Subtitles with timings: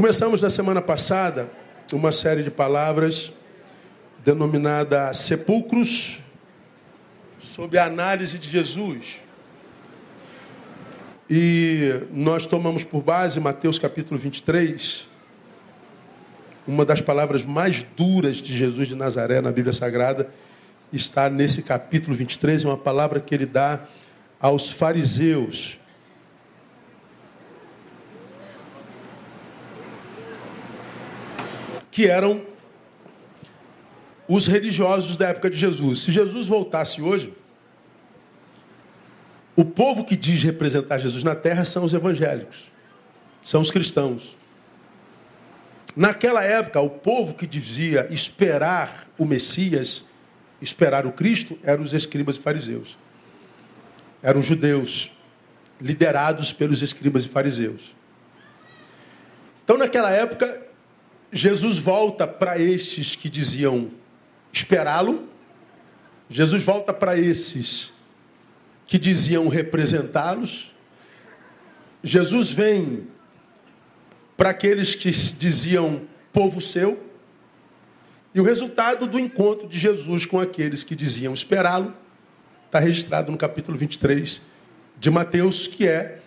[0.00, 1.50] Começamos na semana passada
[1.92, 3.30] uma série de palavras
[4.24, 6.20] denominada Sepulcros,
[7.38, 9.18] sob a análise de Jesus.
[11.28, 15.06] E nós tomamos por base Mateus capítulo 23,
[16.66, 20.30] uma das palavras mais duras de Jesus de Nazaré na Bíblia Sagrada,
[20.90, 23.80] está nesse capítulo 23, é uma palavra que ele dá
[24.40, 25.78] aos fariseus.
[32.00, 32.40] Que eram
[34.26, 36.00] os religiosos da época de Jesus.
[36.00, 37.30] Se Jesus voltasse hoje,
[39.54, 42.72] o povo que diz representar Jesus na terra são os evangélicos,
[43.44, 44.34] são os cristãos.
[45.94, 50.06] Naquela época, o povo que dizia esperar o Messias,
[50.58, 52.96] esperar o Cristo, eram os escribas e fariseus.
[54.22, 55.12] Eram judeus,
[55.78, 57.94] liderados pelos escribas e fariseus.
[59.62, 60.69] Então, naquela época,
[61.32, 63.90] Jesus volta para estes que diziam
[64.52, 65.28] esperá-lo.
[66.28, 67.92] Jesus volta para esses
[68.86, 70.74] que diziam representá-los.
[72.02, 73.06] Jesus vem
[74.36, 77.00] para aqueles que diziam povo seu.
[78.34, 81.94] E o resultado do encontro de Jesus com aqueles que diziam esperá-lo
[82.66, 84.40] está registrado no capítulo 23
[84.98, 86.20] de Mateus, que é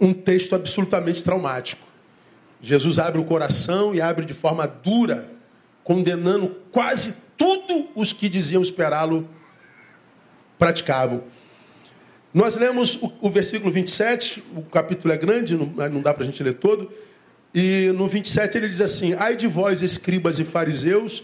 [0.00, 1.91] um texto absolutamente traumático.
[2.62, 5.28] Jesus abre o coração e abre de forma dura
[5.82, 9.28] condenando quase tudo os que diziam esperá-lo
[10.58, 11.24] praticavam.
[12.32, 16.26] Nós lemos o, o, versículo 27, o capítulo é grande, não, não dá para a
[16.26, 16.90] gente ler todo,
[17.52, 21.22] e no 27 ele diz assim: Ai de vós, escribas e fariseus,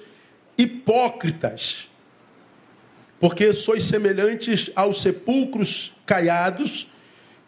[0.58, 1.88] hipócritas,
[3.18, 6.88] porque sois semelhantes aos sepulcros caiados,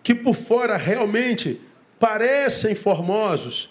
[0.03, 1.61] que por fora realmente
[1.99, 3.69] parecem formosos,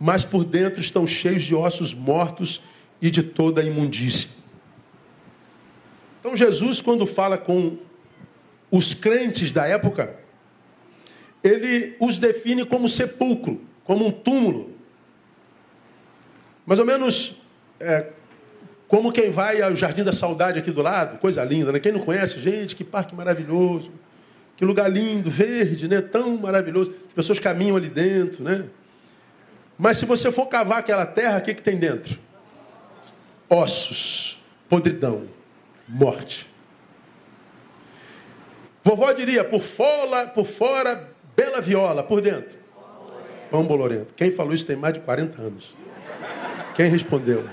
[0.00, 2.62] mas por dentro estão cheios de ossos mortos
[3.02, 4.30] e de toda a imundícia.
[6.18, 7.76] Então, Jesus, quando fala com
[8.70, 10.16] os crentes da época,
[11.44, 14.70] ele os define como sepulcro, como um túmulo.
[16.64, 17.34] Mais ou menos
[17.78, 18.06] é,
[18.88, 21.78] como quem vai ao Jardim da Saudade aqui do lado, coisa linda, né?
[21.78, 23.90] Quem não conhece, gente, que parque maravilhoso,
[24.56, 26.00] que lugar lindo, verde, né?
[26.00, 26.90] Tão maravilhoso.
[27.08, 28.64] As pessoas caminham ali dentro, né?
[29.80, 32.18] Mas se você for cavar aquela terra, o que, que tem dentro?
[33.50, 35.24] ossos, podridão,
[35.88, 36.48] morte.
[38.82, 42.56] Vovó diria, por fora, por fora, bela viola, por dentro.
[43.50, 44.14] Pão bolorento.
[44.14, 45.74] Quem falou isso tem mais de 40 anos.
[46.76, 47.46] Quem respondeu?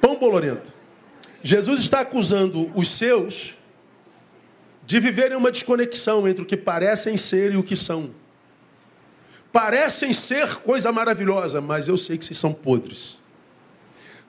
[0.00, 0.72] Pão bolorento.
[1.42, 3.56] Jesus está acusando os seus
[4.84, 8.10] de viverem uma desconexão entre o que parecem ser e o que são.
[9.54, 13.18] Parecem ser coisa maravilhosa, mas eu sei que vocês são podres.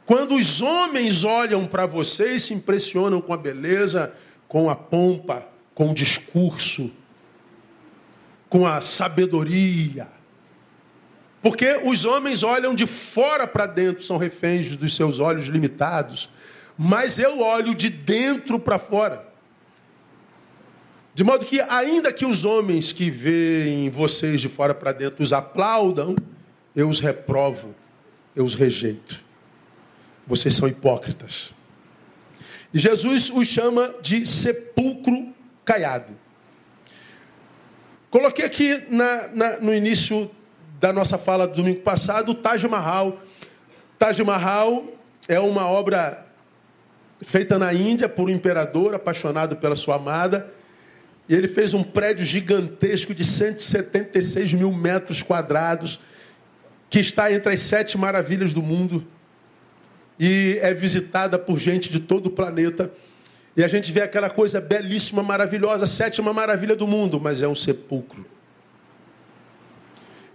[0.06, 4.14] Quando os homens olham para você e se impressionam com a beleza,
[4.47, 6.91] com a pompa, com o discurso,
[8.47, 10.08] com a sabedoria.
[11.41, 16.30] Porque os homens olham de fora para dentro, são reféns dos seus olhos limitados.
[16.78, 19.25] Mas eu olho de dentro para fora.
[21.16, 25.31] De modo que, ainda que os homens que veem vocês de fora para dentro os
[25.31, 26.14] aplaudam,
[26.76, 27.74] eu os reprovo,
[28.36, 29.24] eu os rejeito.
[30.28, 31.53] Vocês são hipócritas.
[32.74, 35.34] E Jesus os chama de sepulcro
[35.64, 36.14] caiado.
[38.09, 40.30] Coloquei aqui na, na, no início
[40.82, 43.22] da nossa fala do domingo passado o Taj Mahal.
[43.97, 44.84] Taj Mahal
[45.30, 46.26] é uma obra
[47.22, 50.53] feita na Índia por um imperador apaixonado pela sua amada.
[51.28, 56.00] E ele fez um prédio gigantesco de 176 mil metros quadrados,
[56.90, 59.06] que está entre as sete maravilhas do mundo
[60.19, 62.91] e é visitada por gente de todo o planeta.
[63.58, 67.55] E a gente vê aquela coisa belíssima, maravilhosa, sétima maravilha do mundo, mas é um
[67.55, 68.26] sepulcro.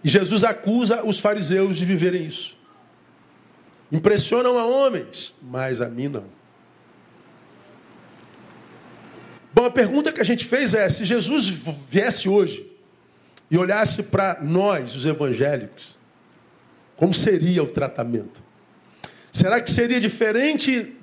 [0.02, 2.56] E Jesus acusa os fariseus de viverem isso.
[3.92, 6.39] Impressionam a homens, mas a mim não.
[9.52, 11.48] Bom, a pergunta que a gente fez é: se Jesus
[11.88, 12.66] viesse hoje
[13.50, 15.98] e olhasse para nós, os evangélicos,
[16.96, 18.40] como seria o tratamento?
[19.32, 20.94] Será que seria diferente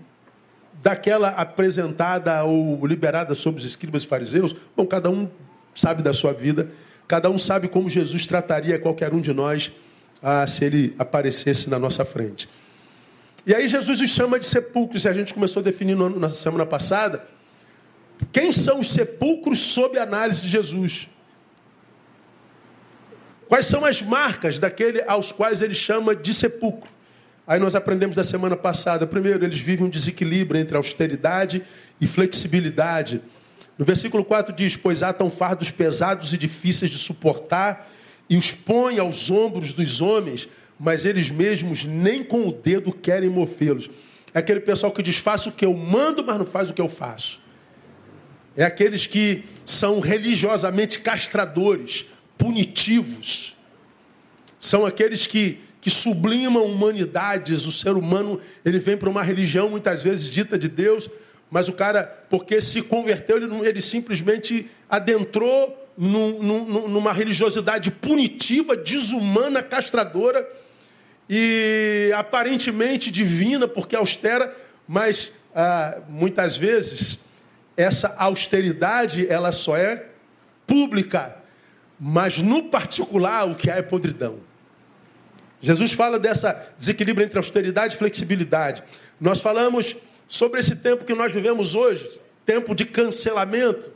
[0.81, 4.55] daquela apresentada ou liberada sobre os escribas e fariseus?
[4.75, 5.29] Bom, cada um
[5.75, 6.69] sabe da sua vida,
[7.07, 9.71] cada um sabe como Jesus trataria qualquer um de nós
[10.21, 12.50] ah, se ele aparecesse na nossa frente.
[13.45, 16.65] E aí Jesus os chama de sepulcros, e a gente começou a definir na semana
[16.65, 17.37] passada
[18.31, 21.09] quem são os sepulcros sob análise de Jesus.
[23.47, 26.89] Quais são as marcas daquele aos quais ele chama de sepulcro?
[27.45, 29.07] Aí nós aprendemos da semana passada.
[29.07, 31.63] Primeiro, eles vivem um desequilíbrio entre austeridade
[32.01, 33.21] e flexibilidade.
[33.77, 37.89] No versículo 4 diz: Pois atam fardos pesados e difíceis de suportar
[38.29, 43.29] e os põe aos ombros dos homens, mas eles mesmos nem com o dedo querem
[43.29, 43.89] movê-los.
[44.33, 46.81] É aquele pessoal que diz: Faça o que eu mando, mas não faz o que
[46.81, 47.39] eu faço.
[48.57, 52.06] É aqueles que são religiosamente castradores,
[52.38, 53.56] punitivos.
[54.59, 57.65] São aqueles que que sublimam humanidades.
[57.65, 61.09] O ser humano ele vem para uma religião muitas vezes dita de Deus,
[61.50, 68.75] mas o cara, porque se converteu, ele, ele simplesmente adentrou num, num, numa religiosidade punitiva,
[68.75, 70.45] desumana, castradora
[71.30, 74.53] e aparentemente divina, porque austera,
[74.86, 77.18] mas ah, muitas vezes
[77.77, 80.07] essa austeridade ela só é
[80.65, 81.38] pública,
[82.00, 84.39] mas no particular o que há é podridão.
[85.62, 88.83] Jesus fala dessa desequilíbrio entre austeridade e flexibilidade.
[89.19, 89.95] Nós falamos
[90.27, 93.91] sobre esse tempo que nós vivemos hoje, tempo de cancelamento.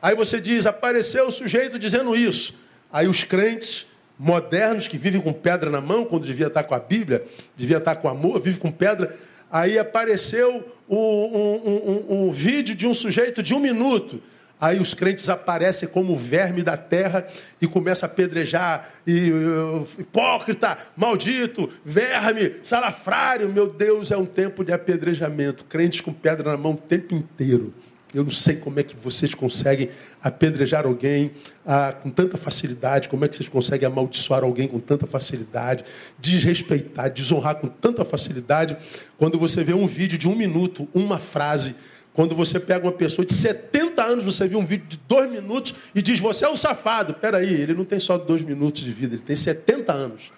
[0.00, 2.54] Aí você diz, apareceu o sujeito dizendo isso.
[2.92, 3.86] Aí os crentes
[4.18, 7.24] modernos que vivem com pedra na mão, quando devia estar com a Bíblia,
[7.56, 9.16] devia estar com amor, vive com pedra.
[9.52, 14.20] Aí apareceu um, um, um, um vídeo de um sujeito de um minuto
[14.62, 17.26] Aí os crentes aparecem como verme da terra
[17.60, 18.90] e começam a apedrejar.
[19.04, 23.48] E, uh, hipócrita, maldito, verme, salafrário.
[23.48, 25.64] Meu Deus, é um tempo de apedrejamento.
[25.64, 27.74] Crentes com pedra na mão o tempo inteiro.
[28.14, 29.88] Eu não sei como é que vocês conseguem
[30.22, 31.30] apedrejar alguém
[31.66, 35.84] ah, com tanta facilidade, como é que vocês conseguem amaldiçoar alguém com tanta facilidade,
[36.18, 38.76] desrespeitar, desonrar com tanta facilidade,
[39.16, 41.74] quando você vê um vídeo de um minuto, uma frase
[42.14, 45.74] quando você pega uma pessoa de 70 anos, você viu um vídeo de dois minutos
[45.94, 47.14] e diz, você é um safado.
[47.14, 50.30] Peraí, ele não tem só dois minutos de vida, ele tem 70 anos.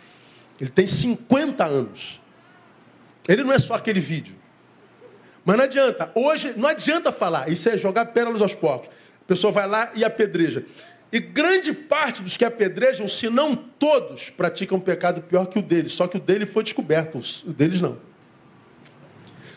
[0.61, 2.21] Ele tem 50 anos.
[3.29, 4.37] Ele não é só aquele vídeo.
[5.45, 6.11] Mas não adianta.
[6.15, 7.49] Hoje, não adianta falar.
[7.51, 8.89] Isso é jogar pérolas aos porcos.
[9.23, 10.65] A pessoa vai lá e apedreja.
[11.13, 15.63] E grande parte dos que apedrejam, se não todos, praticam um pecado pior que o
[15.63, 15.93] deles.
[15.93, 17.99] Só que o dele foi descoberto, o deles não.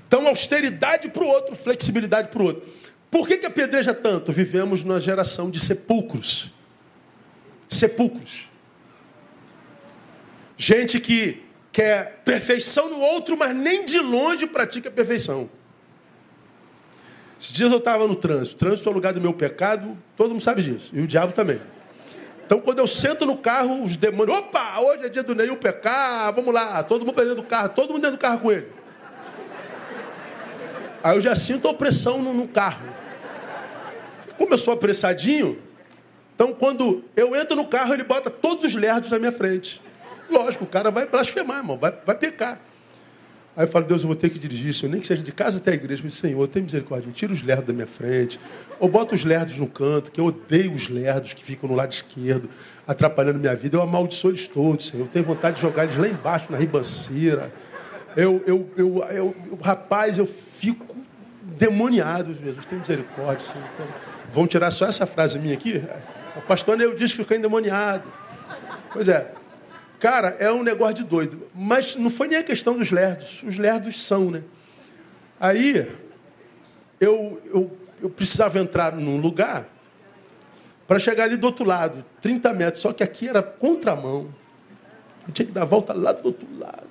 [0.08, 2.70] Então, austeridade para o outro, flexibilidade para o outro.
[3.10, 4.32] Por que, que apedreja tanto?
[4.32, 6.52] Vivemos numa geração de sepulcros.
[7.68, 8.48] Sepulcros.
[10.58, 15.50] Gente que quer perfeição no outro, mas nem de longe pratica a perfeição.
[17.40, 18.56] Esses dias eu estava no trânsito.
[18.56, 20.90] O trânsito é o lugar do meu pecado, todo mundo sabe disso.
[20.94, 21.62] E o diabo também.
[22.46, 26.34] Então, quando eu sento no carro, os demônios, opa, hoje é dia do Neil pecar,
[26.34, 28.68] vamos lá, todo mundo dentro do carro, todo mundo dentro do carro com ele.
[31.04, 32.88] Aí eu já sinto a opressão no, no carro.
[34.38, 35.62] Como eu sou apressadinho,
[36.34, 39.82] então quando eu entro no carro, ele bota todos os lerdos na minha frente.
[40.30, 42.62] Lógico, o cara vai blasfemar, irmão, vai, vai pecar.
[43.58, 45.58] Aí eu falo, Deus, eu vou ter que dirigir isso, nem que seja de casa
[45.58, 46.06] até a igreja.
[46.06, 48.40] Eu Senhor, tem misericórdia, tira os lerdos da minha frente.
[48.80, 51.92] Ou bota os lerdos no canto, que eu odeio os lerdos que ficam no lado
[51.92, 52.48] esquerdo,
[52.86, 53.76] atrapalhando minha vida.
[53.76, 55.06] Eu amaldiçoo eles todos, Senhor.
[55.06, 57.52] Eu tenho vontade de jogar eles lá embaixo, na ribanceira.
[58.16, 60.96] Eu, eu, eu, eu, eu rapaz, eu fico
[61.42, 63.44] demoniado, Jesus, tem misericórdia.
[63.44, 63.68] Senhor.
[63.74, 63.88] Então,
[64.32, 65.84] vão tirar só essa frase minha aqui?
[66.36, 68.04] O pastor eu disse que ficou endemoniado.
[68.94, 69.32] Pois é.
[70.00, 71.48] Cara, é um negócio de doido.
[71.54, 73.44] Mas não foi nem a questão dos lerdos.
[73.44, 74.44] Os lerdos são, né?
[75.40, 75.92] Aí,
[77.00, 79.68] eu, eu, eu precisava entrar num lugar
[80.88, 82.82] para chegar ali do outro lado, 30 metros.
[82.82, 84.34] Só que aqui era contramão.
[85.28, 86.88] Eu tinha que dar a volta lá do outro lado.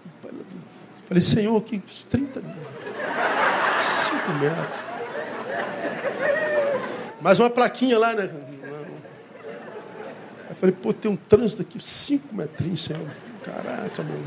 [1.04, 2.42] Falei, Senhor, que 30
[3.78, 4.80] 5 metros.
[7.20, 8.28] Mais uma plaquinha lá, né?
[10.56, 13.06] Aí falei, pô, tem um trânsito aqui, 5 metrinhos, Senhor.
[13.42, 14.26] Caraca, mano.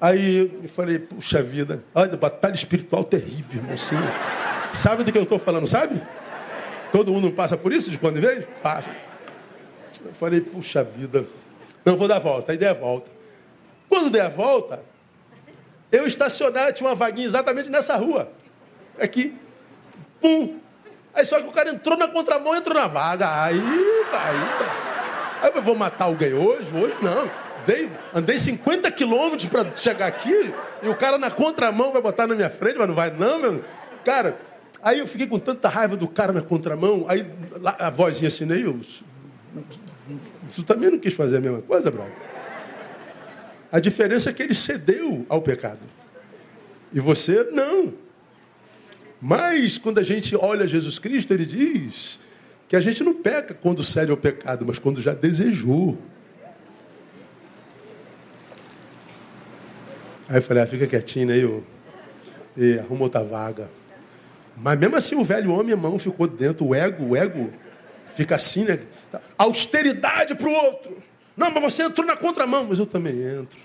[0.00, 3.76] Aí eu falei, puxa vida, olha, batalha espiritual terrível, irmão.
[3.76, 3.96] Sim.
[4.72, 6.02] Sabe do que eu estou falando, sabe?
[6.90, 8.44] Todo mundo passa por isso de quando em vez?
[8.62, 8.90] Passa.
[10.04, 11.26] Eu falei, puxa vida.
[11.84, 12.50] Não, vou dar a volta.
[12.50, 13.10] Aí dei a volta.
[13.88, 14.82] Quando der a volta,
[15.92, 18.30] eu estacionar, tinha uma vaguinha exatamente nessa rua.
[18.98, 19.36] Aqui.
[20.20, 20.58] Pum!
[21.14, 23.42] Aí só que o cara entrou na contramão, entrou na vaga.
[23.44, 23.60] Aí, aí,
[24.12, 24.89] aí
[25.42, 26.68] eu vou matar alguém hoje?
[26.74, 27.30] Hoje não.
[27.66, 32.34] Dei, andei 50 quilômetros para chegar aqui e o cara na contramão vai botar na
[32.34, 33.64] minha frente, mas não vai não, meu.
[34.04, 34.38] Cara,
[34.82, 37.26] aí eu fiquei com tanta raiva do cara na contramão, aí
[37.78, 39.02] a vozinha assim, Neils,
[40.54, 42.12] tu também não quis fazer a mesma coisa, brother?
[43.70, 45.80] A diferença é que ele cedeu ao pecado.
[46.92, 47.94] E você não.
[49.20, 52.18] Mas quando a gente olha Jesus Cristo, ele diz
[52.70, 55.98] que a gente não peca quando cede ao é pecado, mas quando já desejou.
[60.28, 61.64] Aí eu falei, ah, fica quietinho aí, eu...
[62.56, 63.68] e arruma outra vaga.
[64.56, 67.52] Mas mesmo assim o velho homem, a mão ficou dentro, o ego, o ego
[68.14, 68.78] fica assim, né?
[69.36, 70.96] Austeridade para o outro.
[71.36, 73.58] Não, mas você entrou na contramão, mas eu também entro.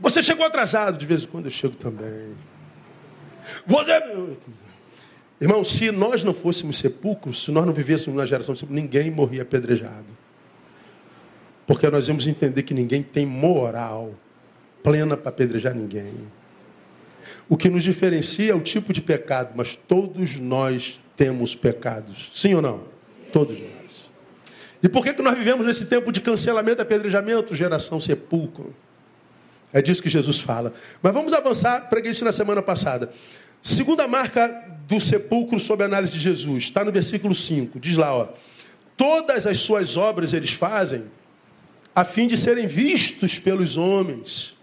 [0.00, 2.34] Você chegou atrasado, de vez em quando eu chego também.
[3.64, 3.92] Você...
[5.44, 9.10] Irmão, se nós não fôssemos sepulcros, se nós não vivêssemos na geração de sepulcros, ninguém
[9.10, 10.06] morria apedrejado.
[11.66, 14.14] Porque nós vamos entender que ninguém tem moral
[14.82, 16.14] plena para apedrejar ninguém.
[17.46, 22.30] O que nos diferencia é o tipo de pecado, mas todos nós temos pecados.
[22.34, 22.84] Sim ou não?
[23.30, 24.08] Todos nós.
[24.82, 28.74] E por que, que nós vivemos nesse tempo de cancelamento, apedrejamento, geração sepulcro?
[29.70, 30.72] É disso que Jesus fala.
[31.02, 33.12] Mas vamos avançar, preguei isso na semana passada.
[33.62, 37.78] Segunda marca do sepulcro sob a análise de Jesus, está no versículo 5.
[37.80, 38.28] Diz lá, ó.
[38.96, 41.04] Todas as suas obras eles fazem
[41.94, 44.54] a fim de serem vistos pelos homens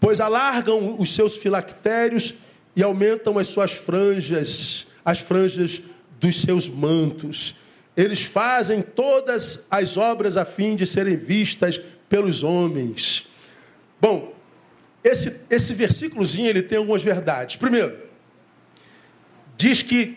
[0.00, 2.34] pois alargam os seus filactérios
[2.74, 5.82] e aumentam as suas franjas, as franjas
[6.20, 7.56] dos seus mantos.
[7.96, 13.26] Eles fazem todas as obras a fim de serem vistas pelos homens.
[14.00, 14.34] Bom,
[15.02, 17.56] esse, esse versículozinho ele tem algumas verdades.
[17.56, 17.98] Primeiro,
[19.58, 20.16] diz que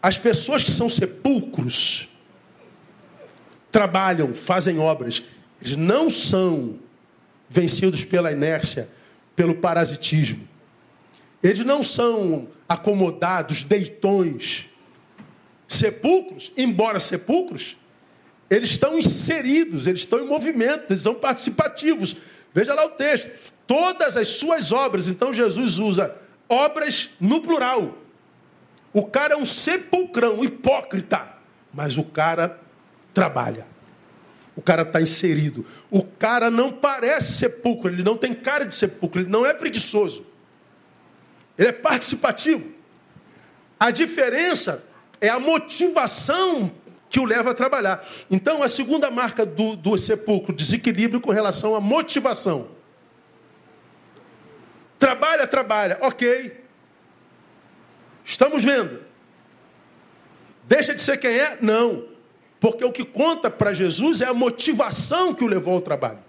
[0.00, 2.08] as pessoas que são sepulcros
[3.70, 5.22] trabalham, fazem obras.
[5.60, 6.78] Eles não são
[7.48, 8.90] vencidos pela inércia,
[9.34, 10.46] pelo parasitismo.
[11.42, 14.68] Eles não são acomodados, deitões.
[15.66, 17.78] Sepulcros, embora sepulcros,
[18.50, 22.14] eles estão inseridos, eles estão em movimento, eles são participativos.
[22.52, 23.30] Veja lá o texto.
[23.66, 26.14] Todas as suas obras, então Jesus usa
[26.46, 28.01] obras no plural.
[28.92, 31.26] O cara é um sepulcrão, um hipócrita,
[31.72, 32.60] mas o cara
[33.14, 33.66] trabalha.
[34.54, 35.64] O cara está inserido.
[35.90, 40.26] O cara não parece sepulcro, ele não tem cara de sepulcro, ele não é preguiçoso.
[41.56, 42.70] Ele é participativo.
[43.80, 44.84] A diferença
[45.20, 46.70] é a motivação
[47.08, 48.06] que o leva a trabalhar.
[48.30, 52.68] Então, a segunda marca do, do sepulcro, desequilíbrio com relação à motivação.
[54.98, 56.61] Trabalha, trabalha, ok.
[58.24, 59.00] Estamos vendo.
[60.64, 61.58] Deixa de ser quem é?
[61.60, 62.04] Não.
[62.60, 66.20] Porque o que conta para Jesus é a motivação que o levou ao trabalho.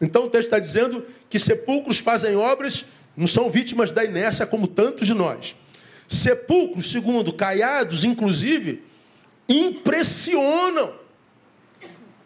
[0.00, 2.84] Então o texto está dizendo que sepulcros fazem obras,
[3.16, 5.56] não são vítimas da inércia como tantos de nós.
[6.08, 8.82] Sepulcros, segundo, caiados, inclusive,
[9.48, 10.94] impressionam.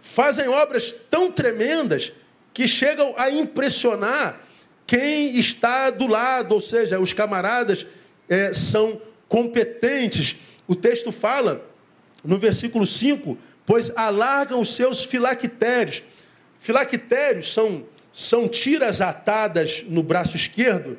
[0.01, 2.13] Fazem obras tão tremendas
[2.53, 4.41] que chegam a impressionar
[4.87, 7.87] quem está do lado, ou seja, os camaradas
[8.29, 10.37] é, são competentes.
[10.67, 11.65] O texto fala
[12.25, 16.03] no versículo 5, pois alargam os seus filactérios.
[16.59, 20.99] Filactérios são, são tiras atadas no braço esquerdo,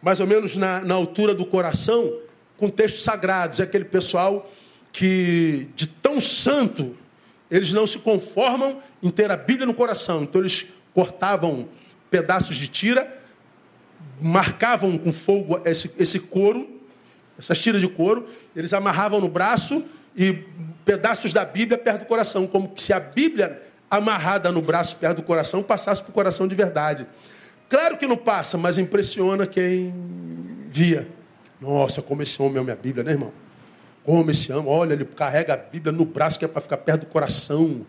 [0.00, 2.12] mais ou menos na, na altura do coração,
[2.56, 3.60] com textos sagrados.
[3.60, 4.50] É aquele pessoal
[4.92, 6.96] que, de tão santo,
[7.50, 10.22] eles não se conformam em ter a Bíblia no coração.
[10.22, 11.68] Então eles cortavam
[12.10, 13.22] pedaços de tira,
[14.20, 16.80] marcavam com fogo esse, esse couro,
[17.38, 19.84] essas tiras de couro, eles amarravam no braço
[20.16, 20.44] e
[20.84, 25.22] pedaços da Bíblia perto do coração, como se a Bíblia amarrada no braço perto do
[25.22, 27.06] coração passasse para o coração de verdade.
[27.68, 29.92] Claro que não passa, mas impressiona quem
[30.68, 31.08] via.
[31.60, 33.32] Nossa, como esse homem ama a Bíblia, né, irmão?
[34.04, 37.00] Como esse homem, olha, ele carrega a Bíblia no braço que é para ficar perto
[37.00, 37.84] do coração.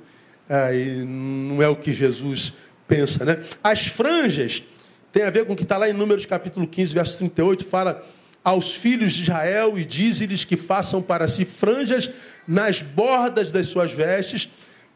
[0.50, 2.54] Aí não é o que Jesus
[2.88, 3.44] pensa, né?
[3.64, 4.64] As franjas
[5.12, 8.04] tem a ver com o que está lá em Números capítulo 15, verso 38, fala
[8.44, 12.10] aos filhos de Israel e dize-lhes que façam para si franjas
[12.48, 14.50] nas bordas das suas vestes,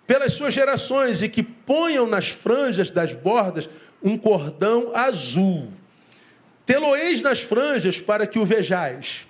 [0.08, 3.70] pelas suas gerações, e que ponham nas franjas das bordas
[4.02, 5.68] um cordão azul.
[6.66, 9.28] Teloeis nas franjas para que o vejais,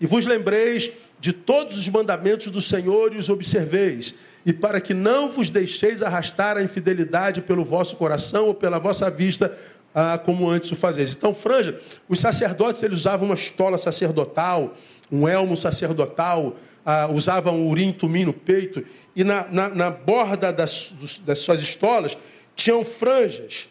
[0.00, 4.14] e vos lembreis de todos os mandamentos do Senhor e os observeis,
[4.46, 9.10] e para que não vos deixeis arrastar a infidelidade pelo vosso coração ou pela vossa
[9.10, 9.56] vista,
[9.94, 11.12] ah, como antes o fazeis.
[11.12, 14.74] Então, franja, os sacerdotes eles usavam uma estola sacerdotal,
[15.10, 20.52] um elmo sacerdotal, ah, usavam um urim tumim no peito, e na, na, na borda
[20.52, 22.16] das, das suas estolas
[22.54, 23.68] tinham franjas.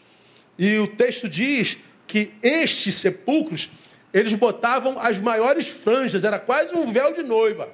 [0.58, 3.70] E o texto diz que estes sepulcros,
[4.14, 7.70] eles botavam as maiores franjas, era quase um véu de noiva.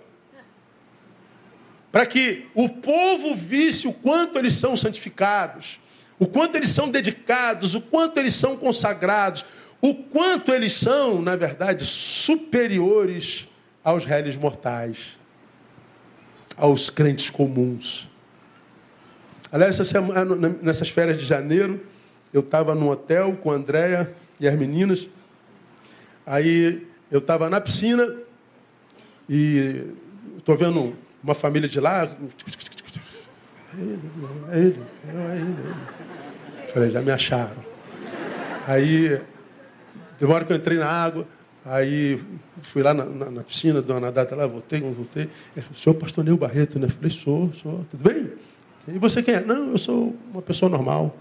[1.91, 5.79] Para que o povo visse o quanto eles são santificados
[6.23, 9.45] o quanto eles são dedicados, o quanto eles são consagrados,
[9.81, 13.45] o quanto eles são, na verdade, superiores
[13.83, 15.19] aos réis mortais,
[16.55, 18.09] aos crentes comuns.
[19.51, 20.23] Aliás, essa semana,
[20.61, 21.85] nessas férias de janeiro,
[22.31, 25.09] eu estava no hotel com a Andréia e as meninas.
[26.25, 28.15] Aí eu estava na piscina
[29.27, 29.87] e
[30.37, 32.09] estou vendo uma família de lá.
[33.75, 33.99] É ele,
[34.51, 35.55] é ele, é ele.
[36.71, 37.63] Falei, já me acharam.
[38.67, 39.19] Aí,
[40.19, 41.27] demora que eu entrei na água,
[41.65, 42.19] aí
[42.61, 45.23] fui lá na, na, na piscina, dei uma nadada lá, voltei, voltei.
[45.55, 46.87] Ele falou, senhor pastor Neu Barreto, né?
[46.87, 48.31] falei, sou, sou, tudo bem?
[48.87, 49.41] E você quem é?
[49.41, 51.15] Não, eu sou uma pessoa normal.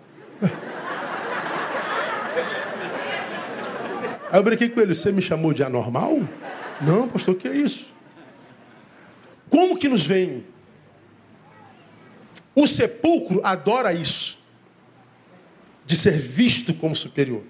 [4.30, 6.20] Aí eu brinquei com ele, você me chamou de anormal?
[6.80, 7.86] Não, pastor, o que é isso?
[9.48, 10.44] Como que nos vem?
[12.54, 14.38] O sepulcro adora isso.
[15.84, 17.42] De ser visto como superior.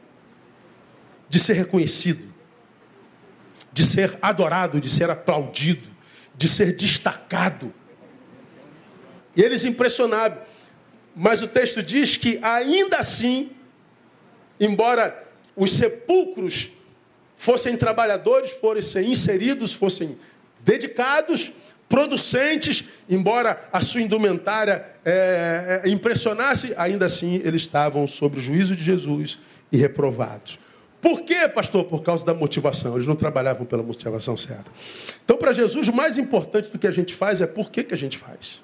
[1.29, 2.33] De ser reconhecido.
[3.73, 5.89] De ser adorado, de ser aplaudido,
[6.35, 7.73] de ser destacado.
[9.35, 10.39] E eles impressionavam.
[11.15, 13.51] Mas o texto diz que ainda assim,
[14.59, 16.71] embora os sepulcros
[17.37, 20.19] fossem trabalhadores, fossem inseridos, fossem
[20.61, 21.53] dedicados,
[21.93, 28.75] producentes, embora a sua indumentária é, é, impressionasse, ainda assim eles estavam sob o juízo
[28.75, 29.39] de Jesus
[29.71, 30.59] e reprovados.
[31.03, 31.85] Por quê, pastor?
[31.85, 32.95] Por causa da motivação.
[32.95, 34.73] Eles não trabalhavam pela motivação certa.
[35.23, 37.93] Então, para Jesus, o mais importante do que a gente faz é por que, que
[37.93, 38.63] a gente faz.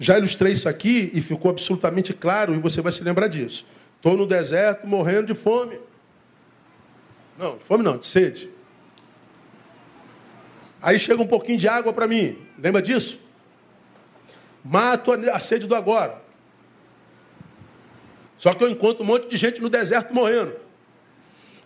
[0.00, 3.66] Já ilustrei isso aqui e ficou absolutamente claro, e você vai se lembrar disso.
[3.96, 5.78] Estou no deserto morrendo de fome.
[7.38, 8.53] Não, de fome não, de sede.
[10.84, 12.36] Aí chega um pouquinho de água para mim.
[12.58, 13.18] Lembra disso?
[14.62, 16.22] Mato a sede do agora.
[18.36, 20.54] Só que eu encontro um monte de gente no deserto morrendo.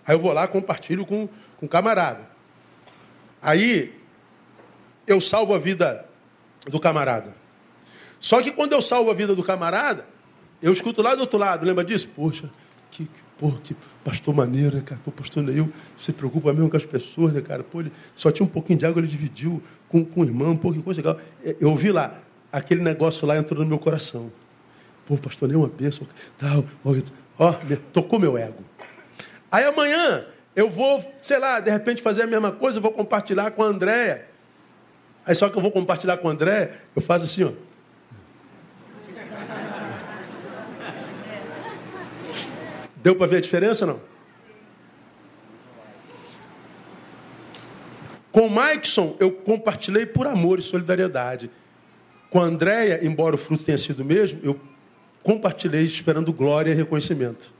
[0.06, 2.30] Aí eu vou lá compartilho com, com um camarada.
[3.42, 3.92] Aí
[5.04, 6.06] eu salvo a vida
[6.68, 7.34] do camarada.
[8.20, 10.06] Só que quando eu salvo a vida do camarada,
[10.62, 12.06] eu escuto lá do outro lado, lembra disso?
[12.14, 12.48] Poxa,
[12.88, 13.74] que, porra, que
[14.08, 14.98] pastor maneiro, né, cara?
[15.04, 17.62] Pô, pastor Neil se preocupa mesmo com as pessoas, né, cara?
[17.62, 20.72] Pô, ele só tinha um pouquinho de água, ele dividiu com, com o irmão, pô,
[20.72, 21.20] que coisa legal.
[21.44, 22.18] É, eu ouvi lá,
[22.50, 24.32] aquele negócio lá entrou no meu coração.
[25.04, 26.06] Pô, pastor Neil, uma bênção,
[26.38, 26.64] tal,
[27.38, 27.54] ó,
[27.92, 28.64] tocou meu ego.
[29.52, 30.24] Aí amanhã
[30.56, 33.66] eu vou, sei lá, de repente fazer a mesma coisa, eu vou compartilhar com a
[33.66, 34.24] Andréia.
[35.26, 37.52] Aí só que eu vou compartilhar com a Andréia, eu faço assim, ó.
[43.08, 44.02] Deu para ver a diferença não?
[48.30, 51.50] Com o Maikson, eu compartilhei por amor e solidariedade.
[52.28, 54.60] Com a Andréia, embora o fruto tenha sido o mesmo, eu
[55.22, 57.50] compartilhei esperando glória e reconhecimento.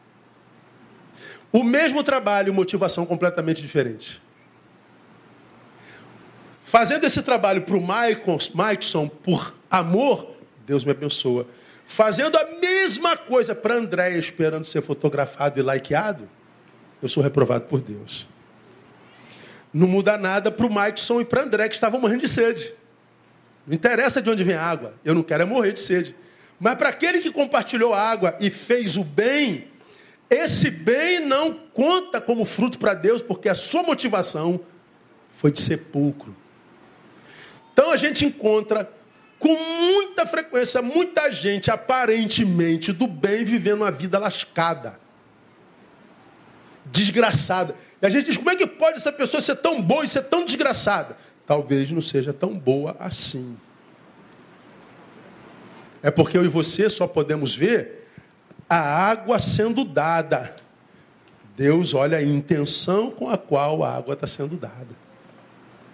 [1.51, 4.21] O mesmo trabalho, motivação completamente diferente.
[6.61, 10.31] Fazendo esse trabalho para o Maikson por amor,
[10.67, 11.47] Deus me abençoa
[11.89, 16.29] fazendo a mesma coisa para André, esperando ser fotografado e likeado,
[17.03, 18.29] eu sou reprovado por Deus.
[19.73, 22.75] Não muda nada para o Mikeson e para André, que estavam morrendo de sede.
[23.67, 26.15] Não interessa de onde vem a água, eu não quero é morrer de sede.
[26.61, 29.69] Mas para aquele que compartilhou a água e fez o bem,
[30.29, 34.61] esse bem não conta como fruto para Deus, porque a sua motivação
[35.31, 36.37] foi de sepulcro.
[37.73, 38.93] Então a gente encontra
[39.39, 44.99] com muita frequência, muita gente aparentemente do bem vivendo uma vida lascada,
[46.87, 47.75] desgraçada.
[48.01, 50.23] E a gente diz: como é que pode essa pessoa ser tão boa e ser
[50.23, 51.17] tão desgraçada?
[51.47, 53.57] Talvez não seja tão boa assim.
[56.03, 58.07] É porque eu e você só podemos ver
[58.69, 60.55] a água sendo dada.
[61.57, 64.95] Deus olha a intenção com a qual a água está sendo dada.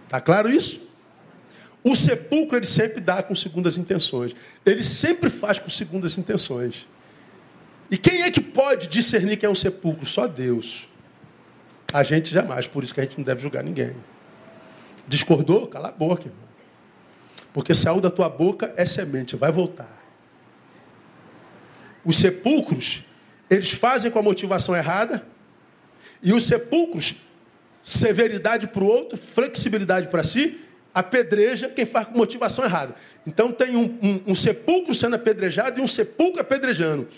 [0.05, 0.81] Está claro isso?
[1.85, 4.35] O sepulcro ele sempre dá com segundas intenções.
[4.65, 6.87] Ele sempre faz com segundas intenções.
[7.91, 10.07] E quem é que pode discernir que é um sepulcro?
[10.07, 10.89] Só Deus.
[11.93, 13.95] A gente jamais, por isso que a gente não deve julgar ninguém.
[15.07, 15.67] Discordou?
[15.67, 16.45] Cala a boca, irmão.
[17.53, 20.03] Porque saiu da tua boca é semente, vai voltar.
[22.03, 23.05] Os sepulcros,
[23.49, 25.25] eles fazem com a motivação errada,
[26.23, 27.15] e os sepulcros,
[27.83, 30.59] severidade para o outro, flexibilidade para si,
[30.95, 32.95] apedreja quem faz com motivação errada.
[33.27, 37.09] Então tem um, um, um, sepulcro sendo apedrejado e um sepulcro apedrejando.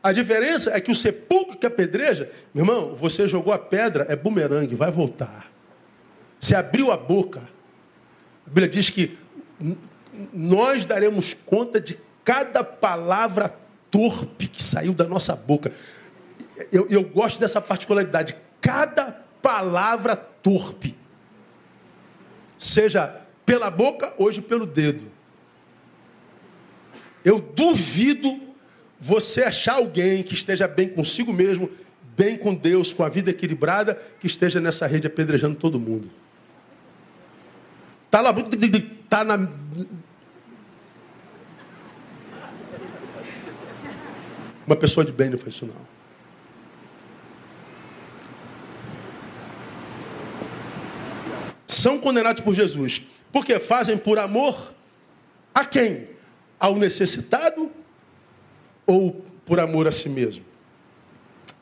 [0.00, 4.14] A diferença é que o sepulcro que apedreja, meu irmão, você jogou a pedra, é
[4.14, 5.50] bumerangue, vai voltar.
[6.38, 7.40] Você abriu a boca.
[8.46, 9.18] A Bíblia diz que
[10.32, 13.52] nós daremos conta de cada palavra
[13.90, 15.72] torpe que saiu da nossa boca.
[16.70, 18.36] Eu, eu gosto dessa particularidade.
[18.60, 19.10] Cada
[19.42, 20.96] palavra torpe,
[22.58, 25.10] seja pela boca, hoje pelo dedo.
[27.24, 28.40] Eu duvido
[28.98, 31.70] você achar alguém que esteja bem consigo mesmo,
[32.16, 36.10] bem com Deus, com a vida equilibrada, que esteja nessa rede apedrejando todo mundo.
[38.04, 39.48] Está lá, está na.
[44.66, 45.74] Uma pessoa de bem não faz isso não.
[51.66, 53.02] São condenados por Jesus.
[53.34, 54.72] Porque fazem por amor
[55.52, 56.06] a quem?
[56.56, 57.68] Ao necessitado
[58.86, 60.44] ou por amor a si mesmo?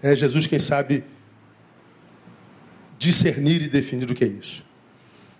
[0.03, 1.03] É Jesus quem sabe
[2.99, 4.63] discernir e definir o que é isso.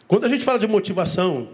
[0.09, 1.51] Quando a gente fala de motivação,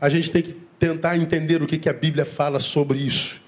[0.00, 3.40] a gente tem que tentar entender o que, que a Bíblia fala sobre isso.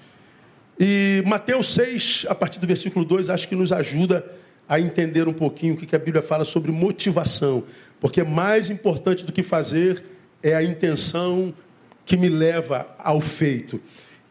[0.77, 4.29] E Mateus 6, a partir do versículo 2, acho que nos ajuda
[4.67, 7.63] a entender um pouquinho o que, que a Bíblia fala sobre motivação.
[8.01, 11.53] Porque mais importante do que fazer é a intenção
[12.05, 13.81] que me leva ao feito.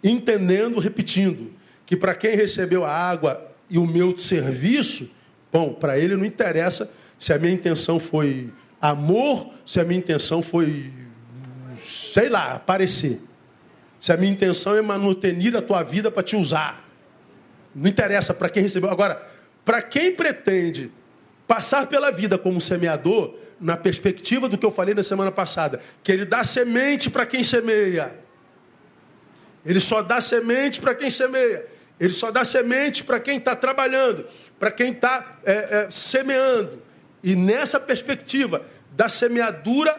[0.03, 1.53] Entendendo, repetindo,
[1.85, 5.11] que para quem recebeu a água e o meu serviço,
[5.53, 10.43] bom, para ele não interessa se a minha intenção foi amor, se a minha intenção
[10.43, 10.93] foi,
[11.83, 13.21] sei lá, aparecer.
[14.01, 16.85] Se a minha intenção é manutenir a tua vida para te usar.
[17.75, 18.91] Não interessa para quem recebeu.
[18.91, 19.27] Agora,
[19.65, 20.91] para quem pretende
[21.47, 26.13] passar pela vida como semeador, na perspectiva do que eu falei na semana passada, que
[26.13, 28.15] ele dá semente para quem semeia.
[29.65, 31.67] Ele só dá semente para quem semeia.
[31.99, 34.27] Ele só dá semente para quem está trabalhando,
[34.59, 36.83] para quem está é, é, semeando.
[37.23, 39.99] E nessa perspectiva da semeadura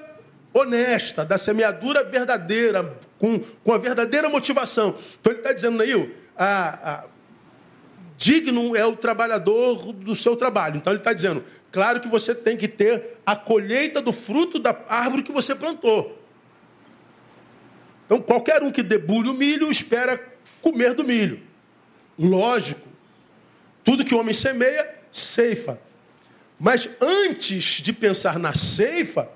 [0.53, 4.95] honesta, da semeadura verdadeira, com, com a verdadeira motivação.
[5.19, 7.03] Então ele está dizendo aí, a, a,
[8.17, 10.77] digno é o trabalhador do seu trabalho.
[10.77, 14.75] Então ele está dizendo, claro que você tem que ter a colheita do fruto da
[14.89, 16.19] árvore que você plantou.
[18.05, 20.19] Então qualquer um que debulhe o milho espera
[20.61, 21.39] comer do milho.
[22.17, 22.87] Lógico.
[23.83, 25.79] Tudo que o homem semeia, ceifa.
[26.59, 29.29] Mas antes de pensar na ceifa,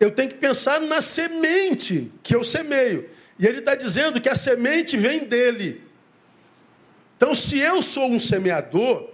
[0.00, 3.08] eu tenho que pensar na semente que eu semeio.
[3.38, 5.85] E ele está dizendo que a semente vem dele.
[7.16, 9.08] Então, se eu sou um semeador,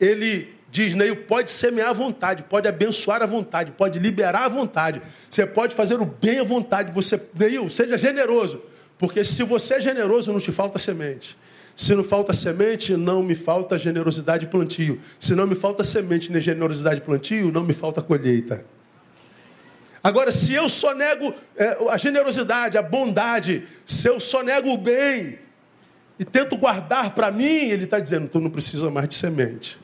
[0.00, 5.00] ele diz, Neil, pode semear à vontade, pode abençoar à vontade, pode liberar à vontade.
[5.30, 6.92] Você pode fazer o bem à vontade.
[6.92, 8.62] Você, Neil, seja generoso.
[8.98, 11.36] Porque se você é generoso, não te falta semente.
[11.76, 15.00] Se não falta semente, não me falta generosidade plantio.
[15.18, 18.64] Se não me falta semente nem generosidade plantio, não me falta colheita.
[20.02, 24.76] Agora, se eu só nego é, a generosidade, a bondade, se eu só nego o
[24.76, 25.38] bem
[26.18, 29.78] e tento guardar para mim, ele está dizendo: tu não precisa mais de semente.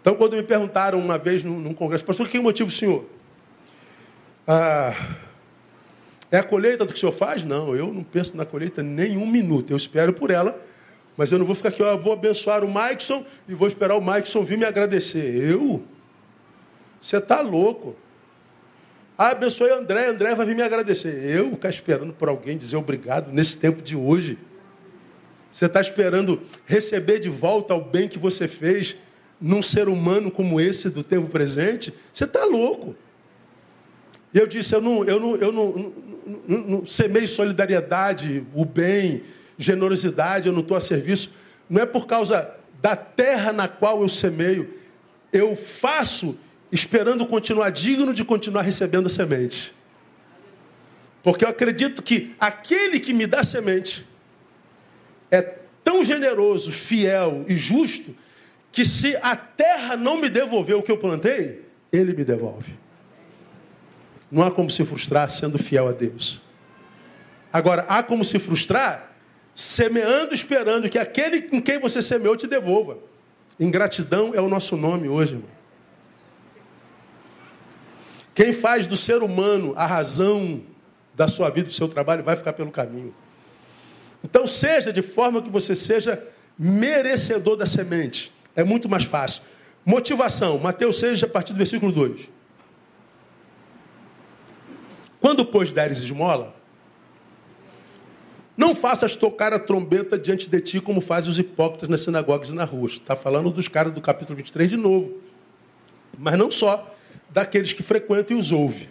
[0.00, 3.04] Então, quando me perguntaram uma vez num, num congresso, pastor, que motivo, senhor?
[4.46, 4.94] Ah,
[6.30, 7.44] é a colheita do que o senhor faz?
[7.44, 9.70] Não, eu não penso na colheita nem um minuto.
[9.70, 10.58] Eu espero por ela,
[11.16, 14.00] mas eu não vou ficar aqui, eu vou abençoar o Maikson e vou esperar o
[14.00, 15.34] Maikson vir me agradecer.
[15.34, 15.82] Eu?
[17.00, 17.96] Você está louco.
[19.16, 21.24] Ah, abençoe André, André vai vir me agradecer.
[21.24, 24.38] Eu ficar esperando por alguém dizer obrigado nesse tempo de hoje.
[25.50, 28.96] Você está esperando receber de volta o bem que você fez
[29.40, 31.92] num ser humano como esse do tempo presente?
[32.12, 32.94] Você está louco.
[34.32, 35.92] E eu disse, eu não, eu não, eu não, não,
[36.46, 39.22] não, não semeio solidariedade, o bem,
[39.56, 41.30] generosidade, eu não estou a serviço.
[41.68, 44.74] Não é por causa da terra na qual eu semeio.
[45.32, 46.36] Eu faço
[46.70, 49.74] esperando continuar digno de continuar recebendo a semente.
[51.22, 54.06] Porque eu acredito que aquele que me dá semente
[55.30, 55.42] é
[55.84, 58.14] tão generoso, fiel e justo,
[58.70, 62.74] que se a terra não me devolver o que eu plantei, ele me devolve.
[64.30, 66.40] Não há como se frustrar sendo fiel a Deus.
[67.52, 69.16] Agora, há como se frustrar
[69.54, 72.98] semeando, esperando que aquele com quem você semeou te devolva.
[73.58, 75.50] Ingratidão é o nosso nome hoje, irmão.
[78.34, 80.62] Quem faz do ser humano a razão
[81.12, 83.12] da sua vida, do seu trabalho, vai ficar pelo caminho.
[84.24, 86.22] Então, seja de forma que você seja
[86.58, 88.32] merecedor da semente.
[88.56, 89.42] É muito mais fácil.
[89.84, 92.28] Motivação, Mateus 6, a partir do versículo 2.
[95.20, 96.54] Quando, pois, deres esmola,
[98.56, 102.54] não faças tocar a trombeta diante de ti, como fazem os hipócritas nas sinagogas e
[102.54, 102.88] na rua.
[102.88, 105.18] Está falando dos caras do capítulo 23 de novo.
[106.18, 106.92] Mas não só,
[107.30, 108.88] daqueles que frequentam e os ouvem.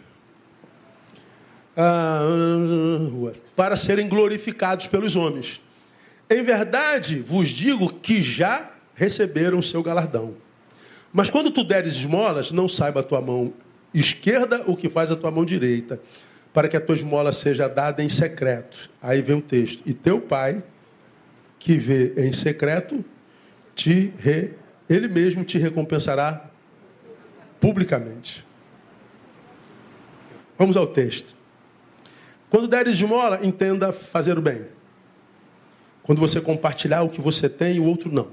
[1.80, 2.22] Ah,
[3.56, 5.62] para serem glorificados pelos homens.
[6.28, 10.36] Em verdade, vos digo que já receberam o seu galardão.
[11.14, 13.54] Mas quando tu deres esmolas, não saiba a tua mão
[13.94, 16.02] esquerda o que faz a tua mão direita,
[16.52, 18.90] para que a tua esmola seja dada em secreto.
[19.00, 19.84] Aí vem o texto.
[19.86, 20.64] E teu pai,
[21.60, 23.06] que vê em secreto,
[23.76, 24.54] te re...
[24.90, 26.50] ele mesmo te recompensará
[27.60, 28.44] publicamente.
[30.58, 31.37] Vamos ao texto.
[32.50, 34.66] Quando deres esmola, entenda fazer o bem.
[36.04, 38.30] Quando você compartilhar o que você tem o outro não.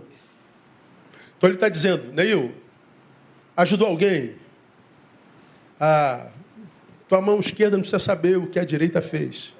[1.36, 2.54] Então ele está dizendo, Neil,
[3.56, 4.36] ajudou alguém?
[5.80, 6.28] A
[7.08, 9.52] tua mão esquerda não precisa saber o que a direita fez.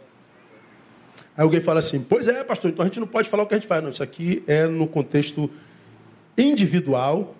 [1.36, 3.54] Aí alguém fala assim, pois é, pastor, então a gente não pode falar o que
[3.54, 3.82] a gente faz.
[3.82, 5.50] Não, isso aqui é no contexto
[6.38, 7.34] individual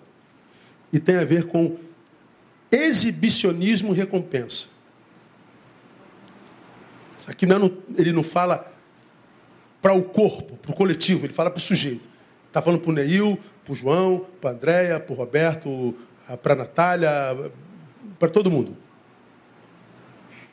[0.91, 1.77] e tem a ver com
[2.69, 4.67] exibicionismo e recompensa.
[7.27, 8.71] Aqui não, ele não fala
[9.81, 12.07] para o corpo, para o coletivo, ele fala para o sujeito.
[12.47, 15.95] Está falando para o Neil, para o João, para a Andréia, para o Roberto,
[16.41, 17.09] para a Natália,
[18.17, 18.75] para todo mundo.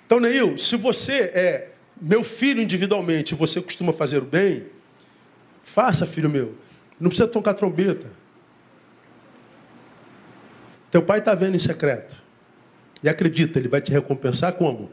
[0.06, 4.66] Então, Neil, se você é meu filho individualmente, você costuma fazer o bem,
[5.62, 6.54] faça, filho meu.
[6.98, 8.08] Não precisa tocar trombeta.
[10.90, 12.20] Teu pai está vendo em secreto.
[13.02, 14.90] E acredita, ele vai te recompensar como?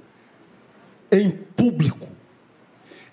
[1.11, 2.07] Em público.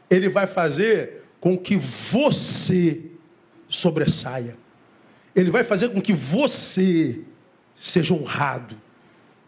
[0.09, 3.02] Ele vai fazer com que você
[3.68, 4.56] sobressaia.
[5.35, 7.20] Ele vai fazer com que você
[7.76, 8.80] seja honrado.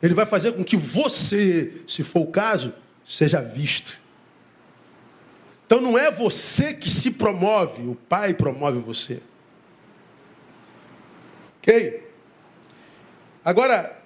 [0.03, 2.73] Ele vai fazer com que você, se for o caso,
[3.05, 3.99] seja visto.
[5.67, 9.21] Então não é você que se promove, o Pai promove você.
[11.59, 12.09] Ok?
[13.45, 14.03] Agora,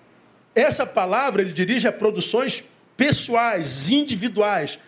[0.54, 2.64] essa palavra ele dirige a produções
[3.02, 4.78] pessoais, individuais,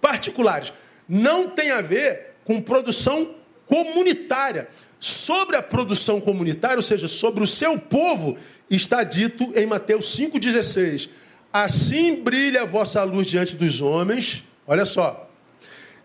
[0.00, 0.72] particulares.
[1.08, 4.68] Não tem a ver com produção comunitária.
[4.98, 8.36] Sobre a produção comunitária, ou seja, sobre o seu povo,
[8.68, 11.08] está dito em Mateus 5,16:
[11.52, 15.30] Assim brilha a vossa luz diante dos homens, olha só,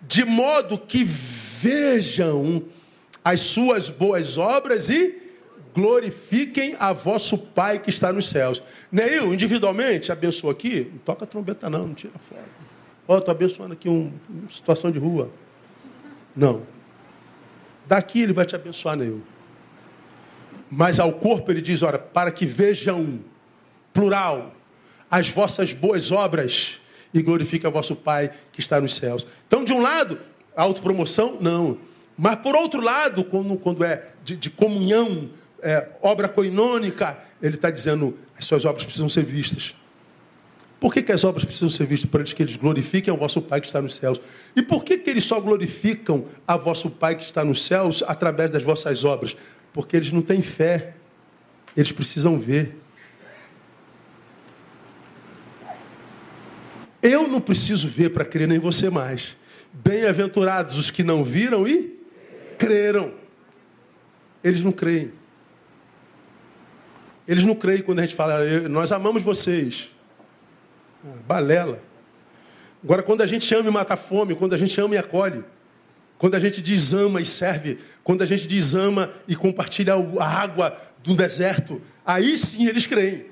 [0.04, 2.64] de modo que vejam
[3.24, 5.20] as suas boas obras e
[5.76, 8.64] glorifiquem a vosso Pai que está nos céus.
[8.90, 12.42] Neil, individualmente, abençoa aqui, não toca trombeta não, não tira foto.
[13.06, 15.30] Ó, oh, estou abençoando aqui um, uma situação de rua.
[16.34, 16.62] Não.
[17.86, 19.22] Daqui ele vai te abençoar, Neil.
[20.72, 23.20] Mas ao corpo ele diz, ora, para que vejam,
[23.94, 24.56] plural,
[25.12, 26.80] as vossas boas obras
[27.14, 29.28] e glorifique a vosso Pai que está nos céus.
[29.46, 30.18] Então, de um lado,
[30.56, 31.78] autopromoção, não.
[32.18, 35.30] Mas, por outro lado, quando, quando é de, de comunhão,
[35.62, 39.76] é, obra coinônica, ele está dizendo, as suas obras precisam ser vistas.
[40.80, 42.10] Por que, que, as obras precisam ser vistas?
[42.10, 44.22] Para que eles glorifiquem o vosso Pai que está nos céus.
[44.56, 48.52] E por que, que eles só glorificam a vosso Pai que está nos céus através
[48.52, 49.36] das vossas obras?
[49.74, 50.94] Porque eles não têm fé.
[51.76, 52.78] Eles precisam ver.
[57.02, 59.36] Eu não preciso ver para crer nem você mais.
[59.74, 62.00] Bem-aventurados os que não viram e
[62.58, 63.14] creram.
[64.44, 65.12] Eles não creem.
[67.28, 69.92] Eles não creem quando a gente fala, nós amamos vocês.
[71.04, 71.80] Ah, balela.
[72.84, 75.44] Agora, quando a gente ama e mata a fome, quando a gente ama e acolhe,
[76.18, 80.26] quando a gente diz ama e serve, quando a gente diz ama e compartilha a
[80.26, 83.26] água do deserto, aí sim eles creem.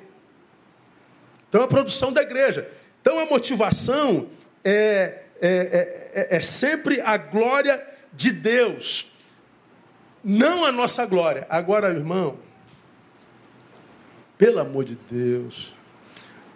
[1.48, 2.68] Então, a produção da igreja.
[3.04, 4.28] Então a motivação
[4.64, 9.12] é, é, é, é, é sempre a glória de Deus,
[10.24, 11.46] não a nossa glória.
[11.50, 12.40] Agora, irmão,
[14.44, 15.74] pelo amor de Deus,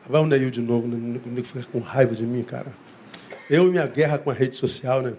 [0.09, 2.73] vai o Neil de novo, o fica com raiva de mim, cara.
[3.49, 5.13] Eu e minha guerra com a rede social, né?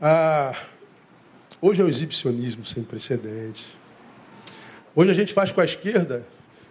[0.00, 0.58] Ah,
[1.60, 3.66] hoje é um exibicionismo sem precedentes.
[4.96, 6.24] Hoje a gente faz com a esquerda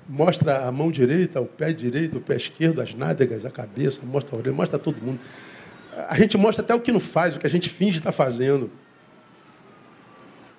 [0.07, 4.35] mostra a mão direita, o pé direito, o pé esquerdo, as nádegas, a cabeça, mostra
[4.35, 5.19] a orelha, mostra todo mundo.
[6.07, 8.71] A gente mostra até o que não faz, o que a gente finge estar fazendo.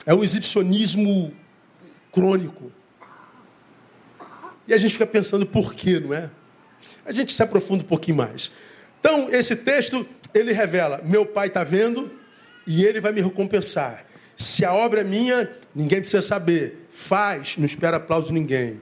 [0.06, 1.34] É um exibicionismo
[2.12, 2.70] crônico.
[4.70, 6.30] E a gente fica pensando por quê, não é?
[7.04, 8.50] A gente se aprofunda um pouquinho mais.
[8.98, 12.10] Então, esse texto, ele revela: meu pai está vendo
[12.66, 14.06] e ele vai me recompensar.
[14.36, 16.86] Se a obra é minha, ninguém precisa saber.
[16.90, 18.80] Faz, não espera aplauso de ninguém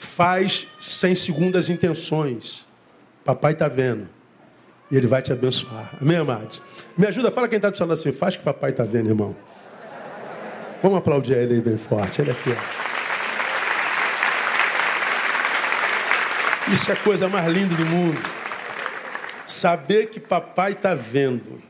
[0.00, 2.66] faz sem segundas intenções.
[3.22, 4.08] Papai está vendo.
[4.90, 5.94] E ele vai te abençoar.
[6.00, 6.62] Amém, amados?
[6.96, 8.10] Me ajuda, fala quem está te assim.
[8.10, 9.36] Faz que papai está vendo, irmão.
[10.82, 12.22] Vamos aplaudir ele aí bem forte.
[12.22, 12.89] Ele é fiel.
[16.72, 18.20] Isso é a coisa mais linda do mundo.
[19.46, 21.62] Saber que papai está vendo.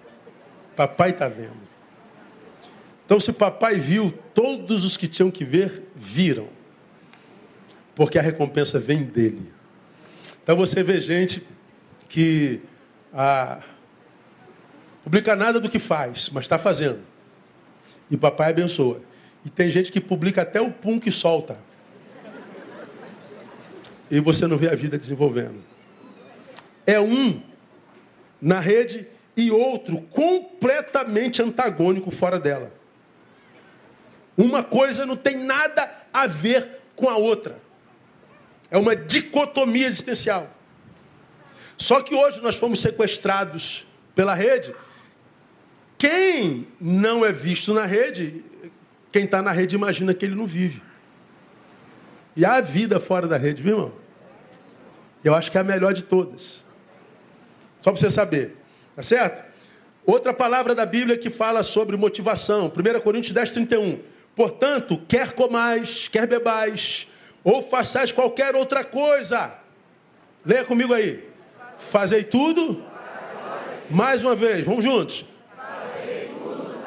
[0.76, 1.70] Papai está vendo.
[3.04, 6.48] Então, se papai viu, todos os que tinham que ver, viram
[8.00, 9.52] porque a recompensa vem dele.
[10.42, 11.46] Então você vê gente
[12.08, 12.62] que
[13.12, 13.60] ah,
[15.04, 17.00] publica nada do que faz, mas está fazendo.
[18.10, 19.02] E papai abençoa.
[19.44, 21.58] E tem gente que publica até o pum que solta.
[24.10, 25.62] E você não vê a vida desenvolvendo.
[26.86, 27.42] É um
[28.40, 32.72] na rede e outro completamente antagônico fora dela.
[34.36, 37.58] Uma coisa não tem nada a ver com a outra.
[38.70, 40.50] É uma dicotomia existencial.
[41.76, 44.74] Só que hoje nós fomos sequestrados pela rede.
[45.96, 48.44] Quem não é visto na rede,
[49.12, 50.82] quem está na rede imagina que ele não vive.
[52.36, 53.92] E há vida fora da rede, viu, irmão?
[55.22, 56.64] Eu acho que é a melhor de todas.
[57.82, 58.56] Só para você saber.
[58.96, 59.44] Tá certo?
[60.06, 62.66] Outra palavra da Bíblia que fala sobre motivação.
[62.66, 63.98] 1 Coríntios 10, 31.
[64.34, 67.06] Portanto, quer comais, quer bebais,
[67.44, 69.52] ou façais qualquer outra coisa.
[70.44, 71.28] Leia comigo aí.
[71.78, 72.82] Fazei tudo.
[73.90, 75.24] Mais uma vez, vamos juntos.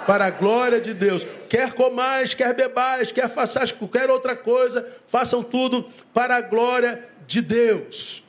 [0.06, 1.26] Para a glória de Deus.
[1.50, 7.42] Quer comais, quer bebais, quer façais qualquer outra coisa, façam tudo para a glória de
[7.42, 8.24] Deus.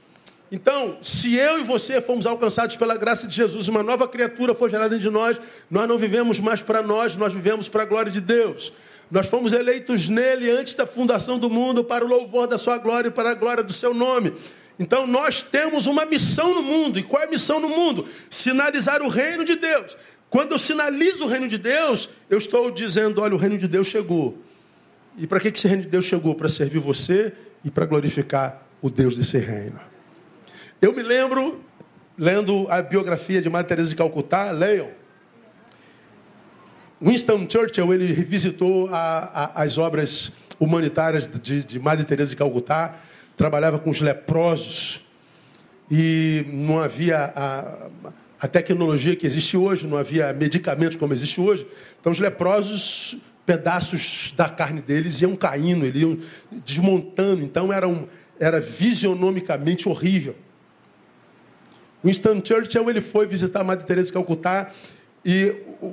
[0.52, 4.70] Então, se eu e você fomos alcançados pela graça de Jesus, uma nova criatura foi
[4.70, 5.36] gerada de nós,
[5.70, 8.72] nós não vivemos mais para nós, nós vivemos para a glória de Deus.
[9.10, 13.08] Nós fomos eleitos nele antes da fundação do mundo para o louvor da sua glória
[13.08, 14.32] e para a glória do seu nome.
[14.78, 16.98] Então nós temos uma missão no mundo.
[16.98, 18.06] E qual é a missão no mundo?
[18.28, 19.96] Sinalizar o reino de Deus.
[20.34, 23.86] Quando eu sinalizo o reino de Deus, eu estou dizendo: olha, o reino de Deus
[23.86, 24.36] chegou.
[25.16, 26.34] E para que esse reino de Deus chegou?
[26.34, 27.32] Para servir você
[27.64, 29.78] e para glorificar o Deus desse reino.
[30.82, 31.62] Eu me lembro,
[32.18, 34.90] lendo a biografia de Madre Teresa de Calcutá, leiam.
[37.00, 42.96] Winston Churchill, ele revisitou a, a, as obras humanitárias de, de Madre Teresa de Calcutá,
[43.36, 45.00] trabalhava com os leprosos
[45.88, 47.88] e não havia a,
[48.44, 51.66] a tecnologia que existe hoje, não havia medicamentos como existe hoje.
[51.98, 56.18] Então os leprosos, pedaços da carne deles iam caindo, eles iam
[56.62, 57.42] desmontando.
[57.42, 58.06] Então era, um,
[58.38, 60.36] era visionomicamente horrível.
[62.04, 64.70] Winston Churchill ele foi visitar a Madre Teresa de Calcutá
[65.24, 65.86] e o,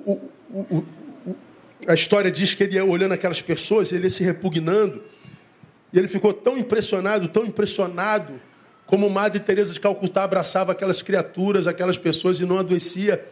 [0.52, 0.86] o,
[1.26, 1.36] o,
[1.88, 5.02] a história diz que ele ia olhando aquelas pessoas, ele ia se repugnando,
[5.94, 8.42] e ele ficou tão impressionado, tão impressionado,
[8.92, 13.24] como Madre Teresa de Calcutá abraçava aquelas criaturas, aquelas pessoas e não adoecia.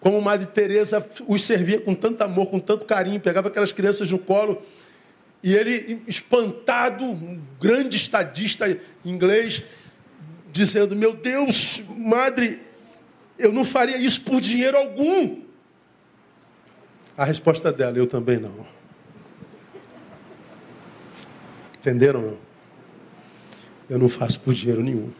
[0.00, 4.18] Como Madre Teresa os servia com tanto amor, com tanto carinho, pegava aquelas crianças no
[4.18, 4.62] colo
[5.42, 8.64] e ele, espantado, um grande estadista
[9.04, 9.62] inglês,
[10.50, 12.58] dizendo: Meu Deus, madre,
[13.38, 15.42] eu não faria isso por dinheiro algum.
[17.14, 18.66] A resposta dela: Eu também não.
[21.76, 22.47] Entenderam?
[23.88, 25.10] Eu não faço por dinheiro nenhum.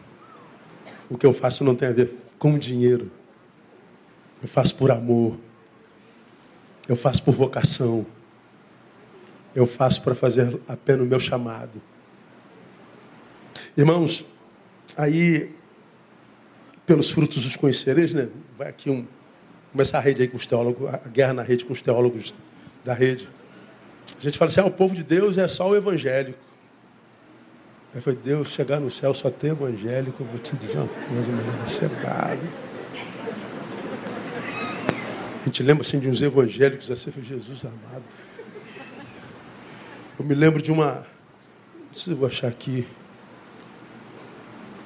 [1.09, 3.11] O que eu faço não tem a ver com dinheiro.
[4.41, 5.37] Eu faço por amor.
[6.87, 8.05] Eu faço por vocação.
[9.55, 11.81] Eu faço para fazer apenas o meu chamado.
[13.75, 14.25] Irmãos,
[14.95, 15.51] aí,
[16.85, 18.29] pelos frutos os conhecereis, né?
[18.57, 19.05] Vai aqui um.
[19.71, 22.33] Começar a rede aí com os teólogos, a guerra na rede com os teólogos
[22.83, 23.29] da rede.
[24.17, 26.48] A gente fala assim: ah, o povo de Deus é só o evangélico.
[27.93, 30.23] Aí foi Deus chegar no céu só tem evangélico.
[30.23, 32.47] Vou te dizer uma coisa, irmão, você é bravo.
[35.41, 38.03] A gente lembra assim de uns evangélicos assim, foi Jesus amado.
[40.19, 41.07] Eu me lembro de uma.
[41.91, 42.85] Se eu vou achar aqui.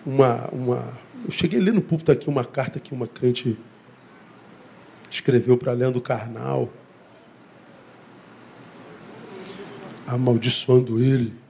[0.06, 0.94] Uma, uma.
[1.26, 3.58] Eu cheguei ali no púlpito aqui uma carta que uma crente
[5.10, 6.72] escreveu para Leandro Carnal,
[10.08, 11.43] amaldiçoando ele.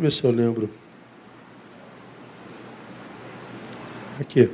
[0.00, 0.70] Eu ver se eu lembro.
[4.18, 4.50] Aqui.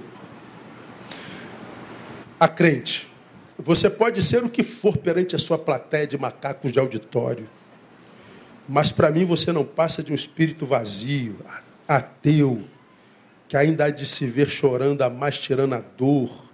[2.41, 3.09] A crente.
[3.57, 7.49] Você pode ser o que for perante a sua plateia de macacos de auditório.
[8.69, 11.39] Mas para mim você não passa de um espírito vazio,
[11.87, 12.65] ateu,
[13.47, 16.45] que ainda há de se ver chorando a mais tirando a dor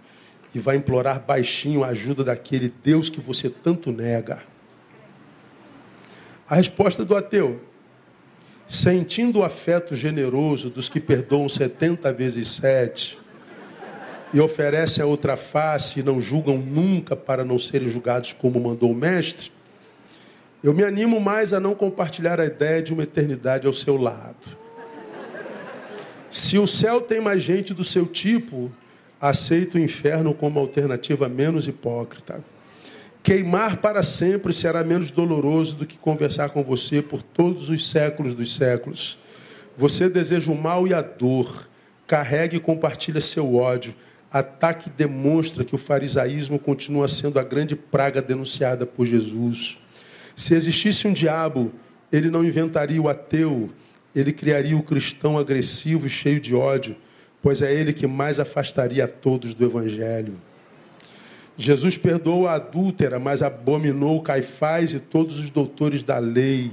[0.54, 4.42] e vai implorar baixinho a ajuda daquele Deus que você tanto nega.
[6.46, 7.71] A resposta do ateu,
[8.72, 13.18] sentindo o afeto generoso dos que perdoam 70 vezes sete,
[14.32, 18.90] e oferecem a outra face e não julgam nunca para não serem julgados como mandou
[18.90, 19.52] o mestre,
[20.64, 24.56] eu me animo mais a não compartilhar a ideia de uma eternidade ao seu lado.
[26.30, 28.72] Se o céu tem mais gente do seu tipo,
[29.20, 32.42] aceito o inferno como alternativa menos hipócrita.
[33.22, 38.34] Queimar para sempre será menos doloroso do que conversar com você por todos os séculos
[38.34, 39.18] dos séculos.
[39.76, 41.68] Você deseja o mal e a dor,
[42.06, 43.94] carregue e compartilha seu ódio
[44.32, 49.78] ataque demonstra que o farisaísmo continua sendo a grande praga denunciada por Jesus.
[50.34, 51.70] Se existisse um diabo,
[52.10, 53.68] ele não inventaria o ateu,
[54.16, 56.96] ele criaria o cristão agressivo e cheio de ódio,
[57.42, 60.34] pois é ele que mais afastaria a todos do evangelho.
[61.56, 66.72] Jesus perdoou a adúltera, mas abominou Caifás e todos os doutores da lei.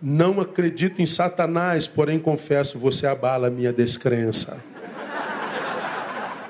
[0.00, 4.62] Não acredito em Satanás, porém confesso, você abala a minha descrença.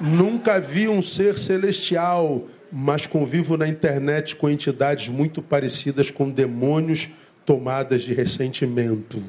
[0.01, 7.11] Nunca vi um ser celestial, mas convivo na internet com entidades muito parecidas com demônios
[7.45, 9.22] tomadas de ressentimento.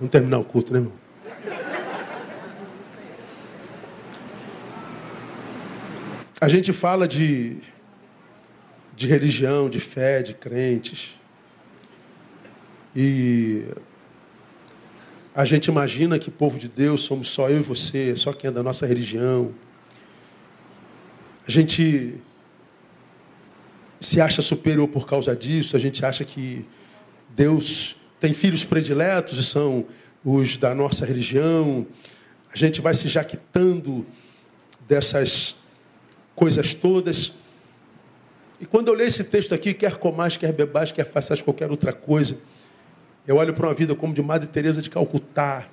[0.00, 1.07] Vamos terminar o culto, né, irmão?
[6.40, 7.56] A gente fala de,
[8.94, 11.18] de religião, de fé, de crentes.
[12.94, 13.64] E
[15.34, 18.52] a gente imagina que povo de Deus somos só eu e você, só quem é
[18.52, 19.52] da nossa religião.
[21.44, 22.14] A gente
[24.00, 26.64] se acha superior por causa disso, a gente acha que
[27.30, 29.86] Deus tem filhos prediletos e são
[30.24, 31.84] os da nossa religião.
[32.52, 34.06] A gente vai se jaquitando
[34.86, 35.57] dessas
[36.38, 37.32] coisas todas.
[38.60, 41.92] E quando eu leio esse texto aqui, quer comais, quer bebais, quer faças qualquer outra
[41.92, 42.38] coisa,
[43.26, 45.66] eu olho para uma vida como de Madre Teresa de Calcutá,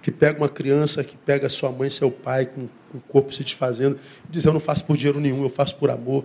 [0.00, 3.44] que pega uma criança, que pega sua mãe, seu pai, com, com o corpo se
[3.44, 6.24] desfazendo, e diz: Eu não faço por dinheiro nenhum, eu faço por amor.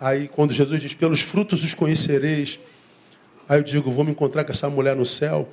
[0.00, 2.58] Aí, quando Jesus diz: Pelos frutos os conhecereis.
[3.48, 5.48] Aí eu digo: Vou me encontrar com essa mulher no céu.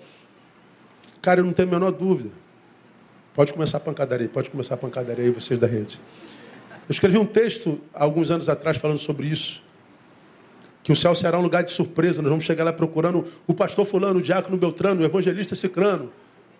[1.21, 2.31] Cara, eu não tenho a menor dúvida.
[3.35, 5.99] Pode começar a pancadaria, pode começar a pancadaria aí, vocês da rede.
[6.89, 9.61] Eu escrevi um texto alguns anos atrás falando sobre isso
[10.81, 12.19] que o céu será um lugar de surpresa.
[12.19, 16.11] Nós vamos chegar lá procurando o pastor fulano, o diácono Beltrano, o evangelista Cicrano.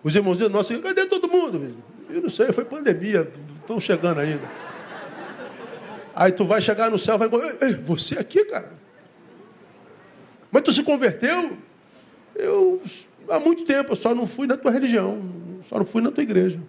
[0.04, 1.74] Os irmãozinhos nossos, cadê todo mundo?
[2.08, 3.28] Eu não sei, foi pandemia,
[3.60, 4.48] estão chegando ainda.
[6.14, 8.72] Aí tu vai chegar no céu e vai você aqui, cara?
[10.48, 11.58] Mas tu se converteu?
[12.36, 12.80] Eu,
[13.28, 15.22] há muito tempo, eu só não fui na tua religião,
[15.68, 16.60] só não fui na tua igreja.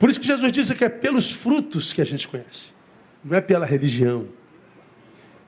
[0.00, 2.70] Por isso que Jesus diz que é pelos frutos que a gente conhece,
[3.22, 4.28] não é pela religião.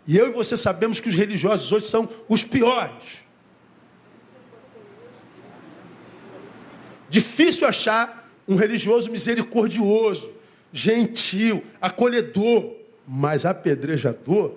[0.07, 3.25] E eu e você sabemos que os religiosos hoje são os piores.
[7.09, 10.31] Difícil achar um religioso misericordioso,
[10.71, 12.75] gentil, acolhedor,
[13.09, 14.53] mas apedrejador.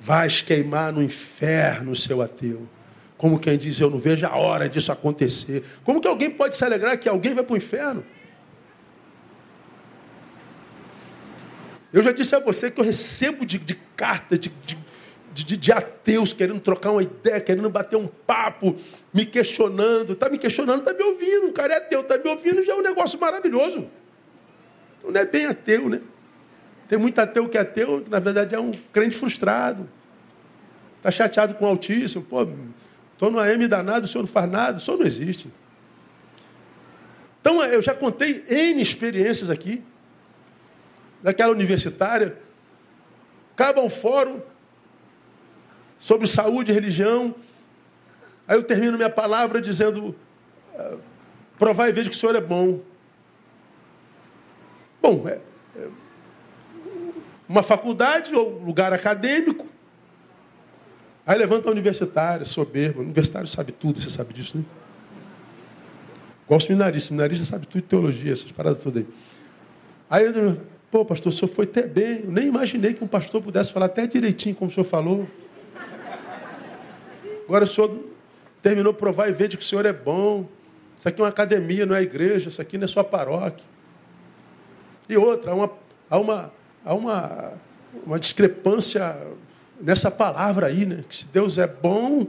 [0.00, 2.68] Vais queimar no inferno, seu ateu.
[3.16, 5.62] Como quem diz, eu não vejo a hora disso acontecer.
[5.84, 8.04] Como que alguém pode se alegrar que alguém vai para o inferno?
[11.92, 14.52] Eu já disse a você que eu recebo de, de carta de,
[15.32, 18.76] de, de, ateus querendo trocar uma ideia, querendo bater um papo,
[19.12, 20.12] me questionando.
[20.12, 21.48] Está me questionando, está me ouvindo.
[21.48, 23.88] O cara é ateu, está me ouvindo, já é um negócio maravilhoso.
[24.98, 26.00] Então não é bem ateu, né?
[26.88, 29.88] Tem muito ateu que é ateu, que na verdade é um crente frustrado.
[30.98, 32.22] Está chateado com o Altíssimo.
[32.22, 32.46] Pô,
[33.12, 35.50] estou no AM danado, o senhor não faz nada, o senhor não existe.
[37.40, 39.82] Então eu já contei N experiências aqui
[41.22, 42.36] daquela universitária,
[43.54, 44.40] acaba um fórum
[45.98, 47.34] sobre saúde e religião.
[48.48, 50.16] Aí eu termino minha palavra dizendo:
[50.76, 50.96] ah,
[51.58, 52.80] provar e veja que o Senhor é bom.
[55.00, 55.40] Bom, é,
[55.76, 55.88] é
[57.48, 59.68] uma faculdade ou lugar acadêmico.
[61.26, 63.00] Aí levanta a universitária, soberba.
[63.00, 64.64] O universitário sabe tudo, você sabe disso, né?
[66.44, 67.06] Igual o seminarista.
[67.06, 69.08] O seminarista sabe tudo de teologia, essas paradas todas aí.
[70.10, 70.24] Aí
[70.90, 72.22] Pô, pastor, o senhor foi até bem.
[72.24, 75.28] Eu nem imaginei que um pastor pudesse falar até direitinho como o senhor falou.
[77.44, 77.96] Agora o senhor
[78.60, 80.48] terminou provar e ver de que o senhor é bom.
[80.98, 82.48] Isso aqui é uma academia, não é igreja.
[82.48, 83.64] Isso aqui não é sua paróquia.
[85.08, 85.70] E outra, há uma,
[86.10, 86.52] há uma,
[86.84, 87.52] há uma,
[88.04, 89.16] uma discrepância
[89.80, 91.04] nessa palavra aí, né?
[91.08, 92.26] Que se Deus é bom,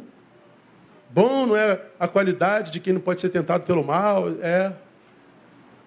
[1.09, 4.71] bom não é a qualidade de quem não pode ser tentado pelo mal, é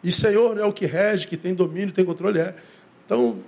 [0.05, 2.55] e Senhor é o que rege, que tem domínio, tem controle, é.
[3.07, 3.39] Então,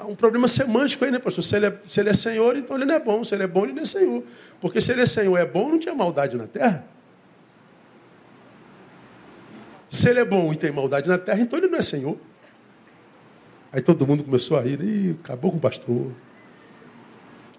[0.00, 1.44] há um problema semântico aí, né, pastor?
[1.44, 3.22] Se ele, é, se ele é Senhor, então ele não é bom.
[3.22, 4.24] Se ele é bom, ele não é Senhor.
[4.60, 6.84] Porque se ele é Senhor, é bom, não tinha maldade na terra.
[9.88, 12.18] Se ele é bom e tem maldade na terra, então ele não é Senhor.
[13.72, 14.80] Aí todo mundo começou a rir.
[14.80, 16.12] Ih, acabou com o pastor.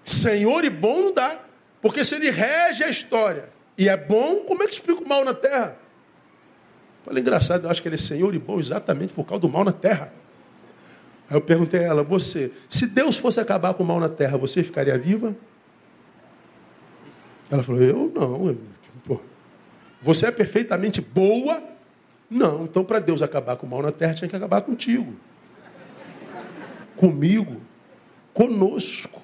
[0.04, 1.40] Senhor e bom não dá.
[1.80, 3.48] Porque se ele rege a história
[3.78, 5.76] e é bom, como é que explica o mal na terra?
[7.04, 9.64] Falei, engraçado, eu acho que ele é senhor e bom exatamente por causa do mal
[9.64, 10.12] na terra.
[11.28, 14.36] Aí eu perguntei a ela, você, se Deus fosse acabar com o mal na terra,
[14.36, 15.34] você ficaria viva?
[17.50, 18.56] Ela falou, eu não.
[19.04, 19.20] Pô,
[20.02, 21.62] Você é perfeitamente boa?
[22.28, 22.64] Não.
[22.64, 25.14] Então, para Deus acabar com o mal na terra, tinha que acabar contigo.
[26.96, 27.60] Comigo.
[28.32, 29.20] Conosco.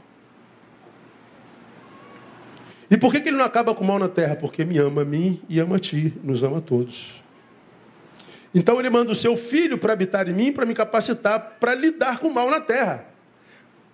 [2.90, 4.36] E por que, que ele não acaba com o mal na terra?
[4.36, 7.25] Porque me ama a mim e ama a ti, nos ama a todos.
[8.56, 12.18] Então ele manda o seu filho para habitar em mim, para me capacitar para lidar
[12.18, 13.04] com o mal na terra,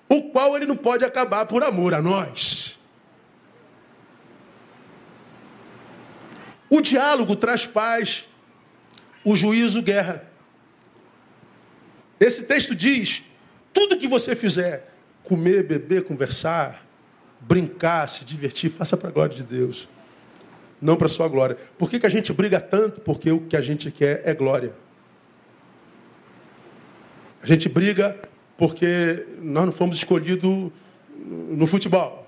[0.08, 2.78] o qual ele não pode acabar por amor a nós.
[6.70, 8.24] O diálogo traz paz,
[9.24, 10.30] o juízo, guerra.
[12.20, 13.24] Esse texto diz:
[13.72, 14.94] tudo que você fizer,
[15.24, 16.86] comer, beber, conversar,
[17.40, 19.88] brincar, se divertir, faça para a glória de Deus,
[20.82, 21.56] não para sua glória.
[21.78, 23.00] Por que, que a gente briga tanto?
[23.00, 24.72] Porque o que a gente quer é glória.
[27.40, 28.16] A gente briga
[28.56, 30.70] porque nós não fomos escolhidos
[31.16, 32.26] no futebol.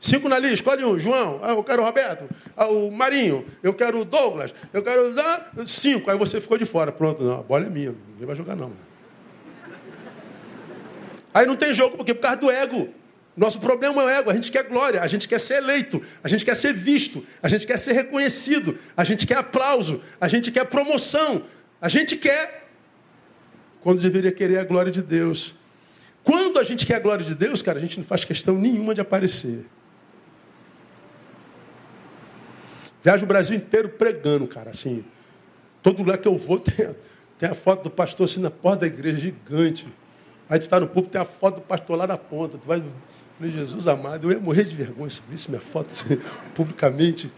[0.00, 0.98] Cinco na lista, escolhe um.
[0.98, 2.24] João, ah, eu quero o Roberto.
[2.56, 4.52] Ah, o Marinho, eu quero o Douglas.
[4.72, 6.10] Eu quero ah, cinco.
[6.10, 6.90] Aí você ficou de fora.
[6.90, 7.94] Pronto, não, a bola é minha.
[8.10, 8.72] Ninguém vai jogar, não.
[11.32, 12.88] Aí não tem jogo, porque por causa do ego.
[13.36, 16.28] Nosso problema é o ego, a gente quer glória, a gente quer ser eleito, a
[16.28, 20.50] gente quer ser visto, a gente quer ser reconhecido, a gente quer aplauso, a gente
[20.50, 21.42] quer promoção,
[21.80, 22.68] a gente quer,
[23.80, 25.54] quando deveria querer a glória de Deus.
[26.22, 28.94] Quando a gente quer a glória de Deus, cara, a gente não faz questão nenhuma
[28.94, 29.64] de aparecer.
[33.02, 35.04] Viajo o Brasil inteiro pregando, cara, assim.
[35.82, 36.94] Todo lugar que eu vou tem,
[37.38, 39.86] tem a foto do pastor assim na porta da igreja, gigante.
[40.48, 42.58] Aí tu está no púlpito, tem a foto do pastor lá na ponta.
[42.58, 42.82] Tu vai
[43.42, 46.16] Falei, Jesus amado, eu ia morrer de vergonha se visse minha foto assim,
[46.54, 47.28] publicamente.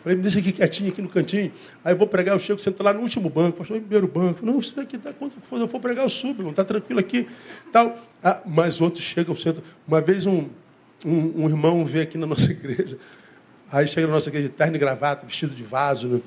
[0.00, 1.50] Falei, me deixa aqui quietinho, aqui no cantinho.
[1.84, 4.46] Aí eu vou pregar, eu chego, sento lá no último banco, pastor, no primeiro banco.
[4.46, 7.26] Não, isso daqui dá quanto for, eu vou pregar, eu subo, não está tranquilo aqui.
[7.72, 7.98] Tal.
[8.22, 9.60] Ah, mas outros chegam, sentam.
[9.88, 10.48] Uma vez um,
[11.04, 12.96] um, um, irmão veio aqui na nossa igreja.
[13.72, 16.06] Aí chega na nossa igreja de terno e gravata, vestido de vaso.
[16.06, 16.20] Né?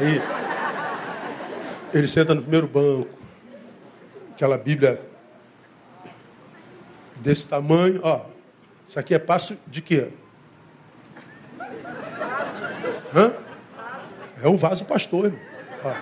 [0.00, 0.20] Aí
[1.94, 3.08] ele senta no primeiro banco.
[4.32, 5.00] Aquela Bíblia
[7.16, 8.26] desse tamanho, ó.
[8.88, 10.08] Isso aqui é passo de quê?
[13.14, 13.32] Hã?
[14.42, 15.40] É um vaso pastor, irmão.
[15.84, 15.92] Ó,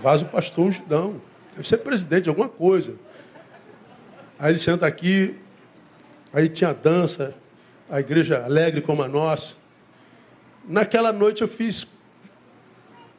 [0.00, 1.20] vaso pastor ungidão.
[1.54, 2.94] Deve ser presidente de alguma coisa.
[4.38, 5.34] Aí ele senta aqui,
[6.32, 7.34] aí tinha dança,
[7.88, 9.56] a igreja alegre como a nossa.
[10.68, 11.86] Naquela noite eu fiz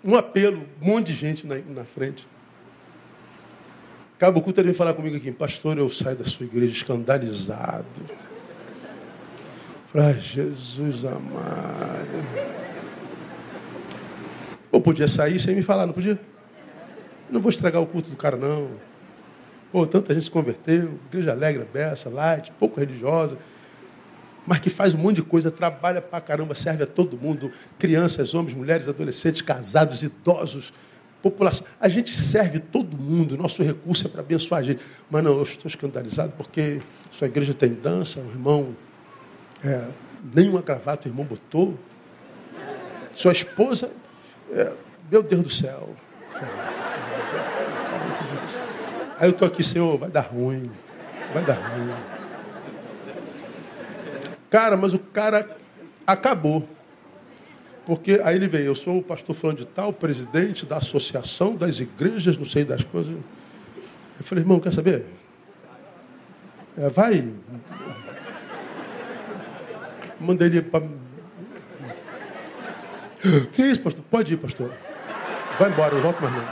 [0.03, 2.28] um apelo, um monte de gente na, na frente.
[4.18, 7.86] Cabo Culto ele vem falar comigo aqui, pastor, eu saio da sua igreja escandalizado.
[9.88, 12.07] Falei, Jesus amado.
[14.72, 16.20] Pô, podia sair sem me falar, não podia?
[17.30, 18.72] Não vou estragar o culto do cara, não.
[19.72, 23.38] Pô, tanta gente se converteu, igreja alegre, beça, light, pouco religiosa,
[24.47, 28.34] mas que faz um monte de coisa, trabalha pra caramba, serve a todo mundo, crianças,
[28.34, 30.74] homens, mulheres, adolescentes, casados, idosos,
[31.32, 31.65] população.
[31.80, 34.84] A gente serve todo mundo, nosso recurso é para abençoar a gente.
[35.09, 38.75] Mas não, eu estou escandalizado porque sua igreja tem dança, o irmão,
[39.63, 39.86] é,
[40.34, 41.78] nenhuma gravata o irmão botou.
[43.13, 43.91] Sua esposa,
[44.51, 44.71] é,
[45.11, 45.95] meu Deus do céu.
[49.19, 50.69] Aí eu estou aqui, Senhor, vai dar ruim,
[51.34, 51.93] vai dar ruim.
[54.49, 55.57] Cara, mas o cara
[56.05, 56.67] acabou.
[57.88, 61.80] Porque aí ele veio, eu sou o pastor falando de tal, presidente da associação das
[61.80, 63.14] igrejas, não sei das coisas.
[63.14, 65.06] Eu falei, irmão, quer saber?
[66.78, 67.34] É, vai.
[70.20, 70.86] Mandei ele para.
[73.54, 74.04] Que isso, pastor?
[74.12, 74.70] Pode ir, pastor.
[75.58, 76.46] Vai embora, não volto mais não.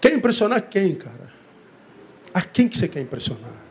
[0.00, 1.32] Quer impressionar quem, cara?
[2.32, 3.65] A quem que você quer impressionar?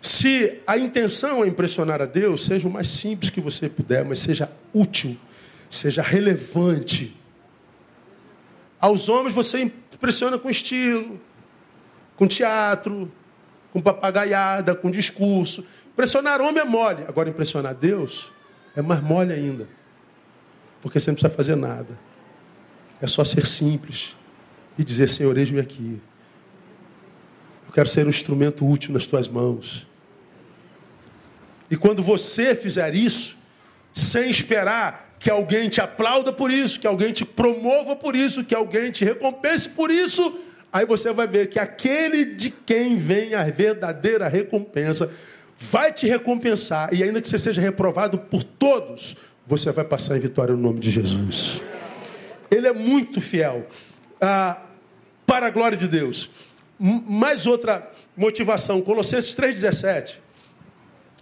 [0.00, 4.20] Se a intenção é impressionar a Deus, seja o mais simples que você puder, mas
[4.20, 5.16] seja útil,
[5.68, 7.16] seja relevante.
[8.80, 11.20] Aos homens você impressiona com estilo,
[12.16, 13.10] com teatro,
[13.72, 15.64] com papagaiada, com discurso.
[15.92, 17.04] Impressionar homem é mole.
[17.08, 18.32] Agora, impressionar Deus
[18.76, 19.66] é mais mole ainda.
[20.80, 21.98] Porque você não precisa fazer nada.
[23.02, 24.16] É só ser simples
[24.78, 26.00] e dizer: Senhor, eis-me aqui.
[27.66, 29.87] Eu quero ser um instrumento útil nas tuas mãos.
[31.70, 33.36] E quando você fizer isso,
[33.94, 38.54] sem esperar que alguém te aplauda por isso, que alguém te promova por isso, que
[38.54, 40.38] alguém te recompense por isso,
[40.72, 45.10] aí você vai ver que aquele de quem vem a verdadeira recompensa
[45.58, 50.20] vai te recompensar, e ainda que você seja reprovado por todos, você vai passar em
[50.20, 51.60] vitória no nome de Jesus.
[52.50, 53.66] Ele é muito fiel.
[54.20, 54.62] Ah,
[55.26, 56.30] para a glória de Deus.
[56.78, 60.16] mais outra motivação, Colossenses 3,17.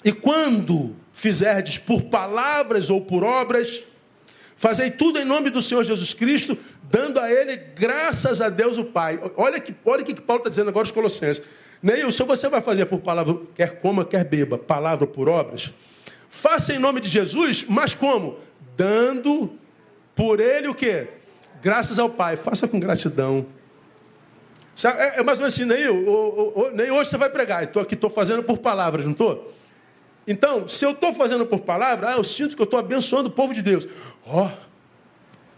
[0.06, 3.82] E quando fizerdes por palavras ou por obras,
[4.54, 8.84] fazei tudo em nome do Senhor Jesus Cristo, dando a Ele graças a Deus o
[8.84, 9.20] Pai.
[9.36, 11.42] Olha que, olha o que Paulo está dizendo agora aos Colossenses.
[11.82, 15.74] Neilson, você vai fazer por palavra, quer coma, quer beba, palavra por obras,
[16.30, 18.38] faça em nome de Jesus, mas como?
[18.76, 19.58] Dando
[20.14, 21.08] por Ele o quê?
[21.60, 22.36] Graças ao Pai.
[22.36, 23.44] Faça com gratidão.
[24.84, 27.64] É, é mais ou menos assim, Neil, nem hoje você vai pregar.
[27.64, 29.52] Estou aqui, estou fazendo por palavras, não estou?
[30.26, 33.32] Então, se eu estou fazendo por palavra, ah, eu sinto que eu estou abençoando o
[33.32, 33.86] povo de Deus.
[34.26, 34.50] Ó, oh,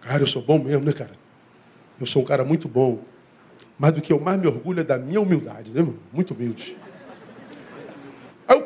[0.03, 1.12] cara, eu sou bom mesmo, né, cara?
[1.99, 3.03] Eu sou um cara muito bom.
[3.79, 5.95] Mas do que eu mais me orgulho é da minha humildade, né, irmão?
[6.12, 6.77] Muito humilde.
[8.47, 8.62] Aí,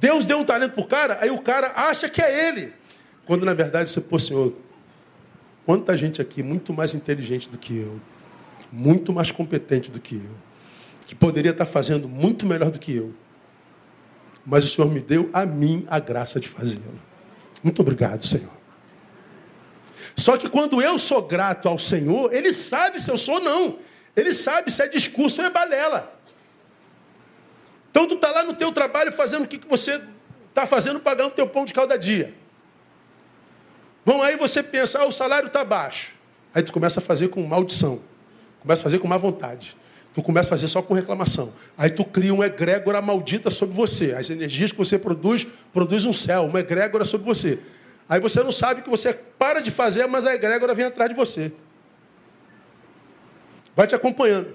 [0.00, 2.72] Deus deu um talento para o cara, aí o cara acha que é ele.
[3.24, 4.54] Quando na verdade você, pô, Senhor,
[5.64, 8.00] quanta gente aqui muito mais inteligente do que eu,
[8.72, 10.30] muito mais competente do que eu,
[11.06, 13.14] que poderia estar fazendo muito melhor do que eu
[14.44, 17.00] mas o Senhor me deu a mim a graça de fazê-lo.
[17.62, 18.52] Muito obrigado, Senhor.
[20.16, 23.78] Só que quando eu sou grato ao Senhor, Ele sabe se eu sou ou não.
[24.14, 26.12] Ele sabe se é discurso ou é balela.
[27.90, 30.00] Então tu está lá no teu trabalho fazendo o que, que você
[30.48, 32.34] está fazendo, pagando o teu pão de cada dia.
[34.04, 36.12] Bom, aí você pensa, ah, o salário está baixo.
[36.54, 38.00] Aí tu começa a fazer com maldição.
[38.60, 39.76] Começa a fazer com má vontade.
[40.14, 41.52] Tu começa a fazer só com reclamação.
[41.76, 44.14] Aí tu cria uma egrégora maldita sobre você.
[44.14, 47.58] As energias que você produz, produz um céu, uma egrégora sobre você.
[48.08, 51.16] Aí você não sabe que você para de fazer, mas a egrégora vem atrás de
[51.16, 51.52] você.
[53.74, 54.54] Vai te acompanhando.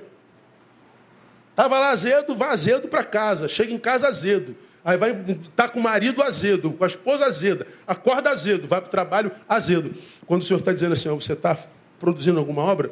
[1.49, 3.49] Estava lá azedo, vai azedo para casa.
[3.49, 4.55] Chega em casa azedo.
[4.83, 5.13] Aí vai
[5.57, 7.67] tá com o marido azedo, com a esposa azeda.
[7.85, 9.93] Acorda azedo, vai para o trabalho azedo.
[10.25, 11.57] Quando o Senhor está dizendo assim, você está
[11.99, 12.91] produzindo alguma obra,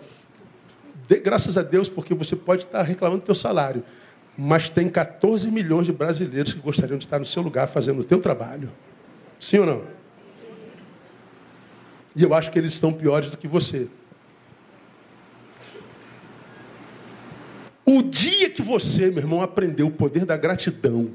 [1.08, 3.84] Dê graças a Deus, porque você pode estar reclamando do teu salário.
[4.38, 8.04] Mas tem 14 milhões de brasileiros que gostariam de estar no seu lugar fazendo o
[8.04, 8.72] teu trabalho.
[9.40, 9.84] Sim ou não?
[12.16, 13.88] E eu acho que eles estão piores do que você.
[17.86, 21.12] O dia que você, meu irmão, aprendeu o poder da gratidão,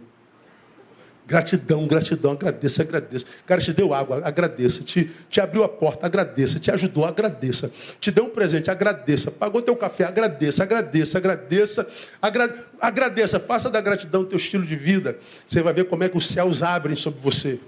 [1.32, 3.24] Gratidão, gratidão, agradeça, agradeça.
[3.46, 4.82] Cara, te deu água, agradeça.
[4.82, 6.60] Te, te abriu a porta, agradeça.
[6.60, 7.72] Te ajudou, agradeça.
[7.98, 9.30] Te deu um presente, agradeça.
[9.30, 11.88] Pagou teu café, agradeça, agradeça, agradeça.
[12.20, 15.18] Agra, agradeça, faça da gratidão teu estilo de vida.
[15.46, 17.58] Você vai ver como é que os céus abrem sobre você.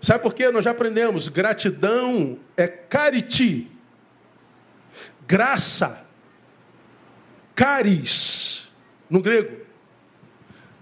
[0.00, 0.50] Sabe por quê?
[0.50, 1.28] Nós já aprendemos.
[1.28, 3.70] Gratidão é cariti.
[5.24, 6.04] Graça.
[7.54, 8.66] Caris.
[9.08, 9.56] No grego.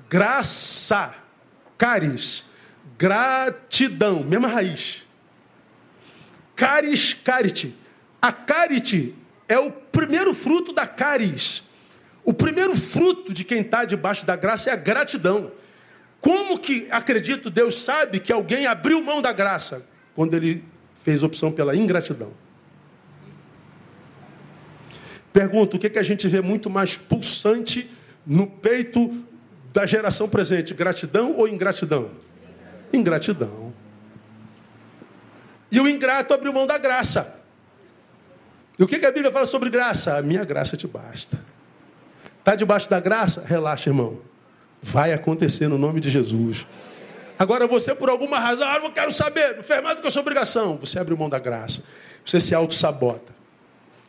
[0.09, 1.21] Graça
[1.81, 2.45] Caris,
[2.99, 5.03] gratidão, mesma raiz.
[6.55, 7.75] Caris, carite.
[8.21, 9.15] A carite
[9.49, 11.65] é o primeiro fruto da caris.
[12.23, 15.53] O primeiro fruto de quem está debaixo da graça é a gratidão.
[16.21, 19.87] Como que, acredito, Deus sabe que alguém abriu mão da graça?
[20.15, 20.63] Quando ele
[21.03, 22.35] fez opção pela ingratidão.
[25.33, 27.91] Pergunto, o que, que a gente vê muito mais pulsante
[28.27, 29.30] no peito
[29.73, 32.11] da geração presente, gratidão ou ingratidão?
[32.93, 33.73] Ingratidão.
[35.71, 37.37] E o ingrato abriu mão da graça.
[38.79, 40.17] E o que a Bíblia fala sobre graça?
[40.17, 41.39] A minha graça te basta.
[42.39, 43.45] Está debaixo da graça?
[43.47, 44.21] Relaxa, irmão.
[44.83, 46.67] Vai acontecer no nome de Jesus.
[47.39, 50.11] Agora você, por alguma razão, ah, não quero saber, não fez mais do que a
[50.11, 50.77] sua obrigação.
[50.79, 51.83] Você abre mão da graça.
[52.25, 53.33] Você se auto-sabota.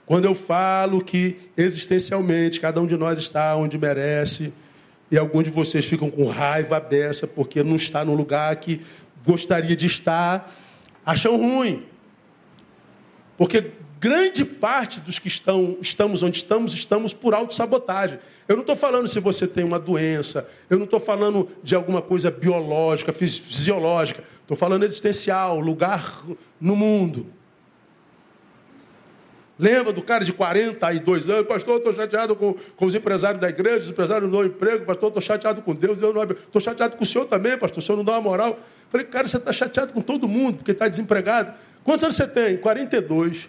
[0.05, 4.51] Quando eu falo que existencialmente cada um de nós está onde merece,
[5.11, 8.81] e alguns de vocês ficam com raiva dessa porque não está no lugar que
[9.25, 10.55] gostaria de estar,
[11.05, 11.85] acham ruim.
[13.37, 18.19] Porque grande parte dos que estão, estamos onde estamos, estamos por autossabotagem.
[18.47, 22.01] Eu não estou falando se você tem uma doença, eu não estou falando de alguma
[22.01, 26.23] coisa biológica, fisiológica, estou falando existencial, lugar
[26.59, 27.27] no mundo.
[29.61, 33.81] Lembra do cara de 42 anos, pastor, estou chateado com, com os empresários da igreja,
[33.81, 37.25] os empresários não dão emprego, pastor, estou chateado com Deus, estou chateado com o senhor
[37.25, 38.59] também, pastor, o senhor não dá uma moral.
[38.89, 41.53] Falei, cara, você está chateado com todo mundo, porque está desempregado.
[41.83, 42.57] Quantos anos você tem?
[42.57, 43.47] 42.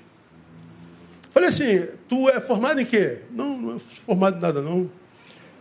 [1.31, 3.21] Falei assim, tu é formado em quê?
[3.31, 4.91] Não, não é formado em nada, não.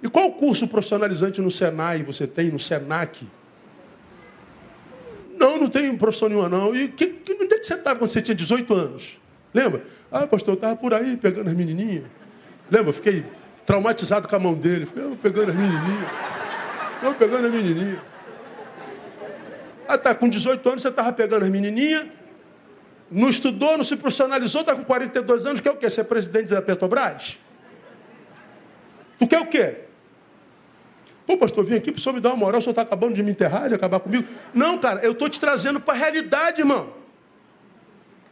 [0.03, 3.25] E qual curso profissionalizante no Senai você tem, no Senac?
[5.37, 6.75] Não, não tenho profissão nenhuma, não.
[6.75, 9.20] E que, que, onde é que você estava quando você tinha 18 anos?
[9.53, 9.83] Lembra?
[10.11, 12.05] Ah, pastor, eu estava por aí pegando as menininhas.
[12.69, 12.93] Lembra?
[12.93, 13.25] Fiquei
[13.65, 14.85] traumatizado com a mão dele.
[14.85, 16.09] Fiquei oh, pegando as menininhas.
[17.03, 17.99] Eu pegando as menininhas.
[19.87, 22.07] Ah, tá, com 18 anos você estava pegando as menininhas.
[23.09, 25.89] Não estudou, não se profissionalizou, está com 42 anos, quer o quê?
[25.89, 27.37] Ser presidente da Petrobras?
[29.19, 29.79] Tu quer o quê?
[31.27, 33.13] Pô, pastor, vim aqui para o senhor me dar uma moral, o senhor está acabando
[33.13, 34.25] de me enterrar, de acabar comigo.
[34.53, 37.00] Não, cara, eu estou te trazendo para a realidade, irmão.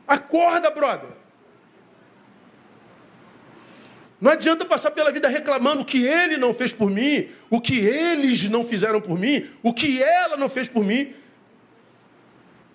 [0.09, 1.11] Acorda, brother.
[4.19, 7.77] Não adianta passar pela vida reclamando o que ele não fez por mim, o que
[7.77, 11.13] eles não fizeram por mim, o que ela não fez por mim.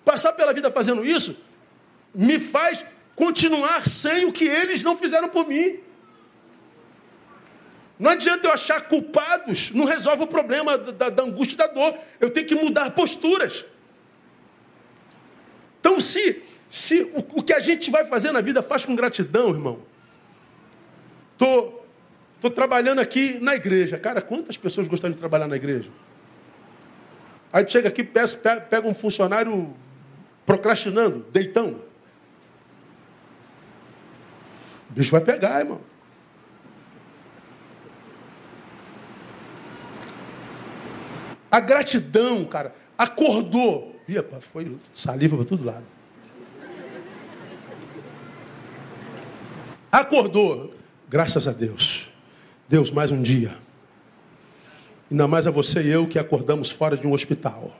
[0.05, 1.35] Passar pela vida fazendo isso
[2.13, 5.79] me faz continuar sem o que eles não fizeram por mim.
[7.99, 11.97] Não adianta eu achar culpados, não resolve o problema da, da angústia e da dor.
[12.19, 13.65] Eu tenho que mudar posturas.
[15.79, 16.41] Então, se,
[16.75, 19.79] se o, o que a gente vai fazer na vida faz com gratidão, irmão,
[21.37, 21.71] Tô,
[22.41, 23.97] tô trabalhando aqui na igreja.
[23.97, 25.89] Cara, quantas pessoas gostariam de trabalhar na igreja?
[27.51, 29.73] Aí tu chega aqui, pega um funcionário
[30.45, 31.79] procrastinando, deitão.
[34.89, 35.79] O bicho vai pegar, irmão.
[41.49, 43.95] A gratidão, cara, acordou.
[44.09, 45.94] Ih, foi saliva para todo lado.
[49.95, 50.73] Acordou.
[51.07, 52.11] Graças a Deus.
[52.67, 53.55] Deus, mais um dia.
[55.09, 57.73] Ainda mais a você e eu que acordamos fora de um hospital.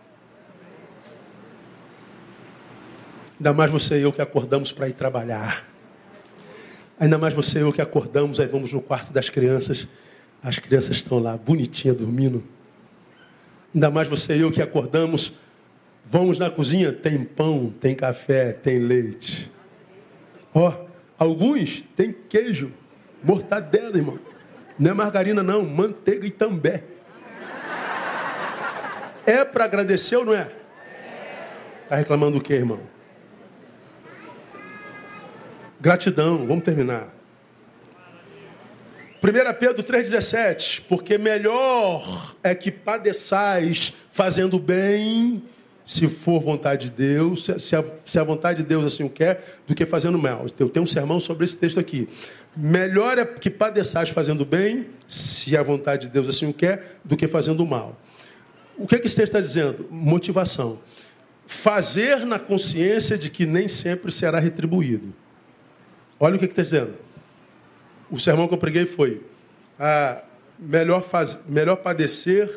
[3.37, 5.67] Ainda mais você e eu que acordamos para ir trabalhar.
[6.97, 9.85] Ainda mais você e eu que acordamos, aí vamos no quarto das crianças.
[10.41, 12.41] As crianças estão lá, bonitinhas, dormindo.
[13.73, 15.33] Ainda mais você e eu que acordamos,
[16.05, 19.51] vamos na cozinha, tem pão, tem café, tem leite.
[20.53, 20.84] Ó, oh,
[21.17, 22.71] alguns tem queijo.
[23.23, 24.19] Mortadela, irmão.
[24.77, 25.65] Não é margarina, não.
[25.65, 26.83] Manteiga e também.
[29.25, 30.51] É para agradecer ou não é?
[31.83, 32.79] Está reclamando o que, irmão?
[35.79, 36.45] Gratidão.
[36.45, 37.09] Vamos terminar.
[39.23, 40.83] 1 Pedro 3,17.
[40.87, 45.43] Porque melhor é que padeçais fazendo bem
[45.85, 49.59] se for vontade de Deus, se a, se a, vontade de Deus assim o quer,
[49.67, 50.45] do que fazendo mal.
[50.57, 52.09] Eu tenho um sermão sobre esse texto aqui.
[52.57, 57.15] Melhor é que padeçais fazendo bem, se a vontade de Deus assim o quer, do
[57.15, 58.01] que fazendo mal.
[58.77, 59.87] O que, é que esse texto está dizendo?
[59.91, 60.79] Motivação.
[61.45, 65.13] Fazer na consciência de que nem sempre será retribuído.
[66.19, 66.95] Olha o que, é que está dizendo.
[68.09, 69.21] O sermão que eu preguei foi:
[69.79, 70.23] ah,
[70.57, 72.49] melhor, faz, melhor padecer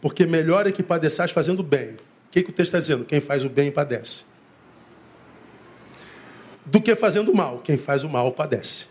[0.00, 1.90] porque melhor é que padeçais fazendo bem.
[1.90, 3.04] O que, que o texto está dizendo?
[3.04, 4.24] Quem faz o bem padece.
[6.64, 7.58] Do que fazendo mal.
[7.58, 8.86] Quem faz o mal padece.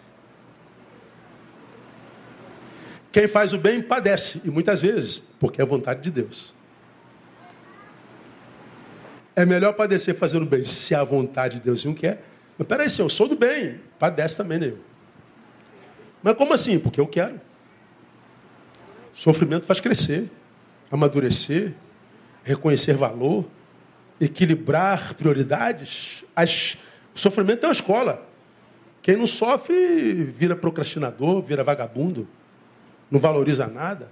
[3.12, 4.42] Quem faz o bem padece.
[4.46, 6.54] E muitas vezes, porque é vontade de Deus.
[9.36, 12.24] É melhor padecer fazendo bem, se a vontade de Deus não quer.
[12.58, 14.74] Mas peraí, se eu sou do bem, padece também, né?
[16.22, 16.78] Mas como assim?
[16.78, 17.40] Porque eu quero.
[19.14, 20.30] Sofrimento faz crescer
[20.92, 21.74] amadurecer,
[22.44, 23.46] reconhecer valor,
[24.20, 26.24] equilibrar prioridades.
[26.36, 26.78] As,
[27.14, 28.28] o sofrimento é uma escola.
[29.02, 32.28] Quem não sofre vira procrastinador, vira vagabundo,
[33.10, 34.12] não valoriza nada.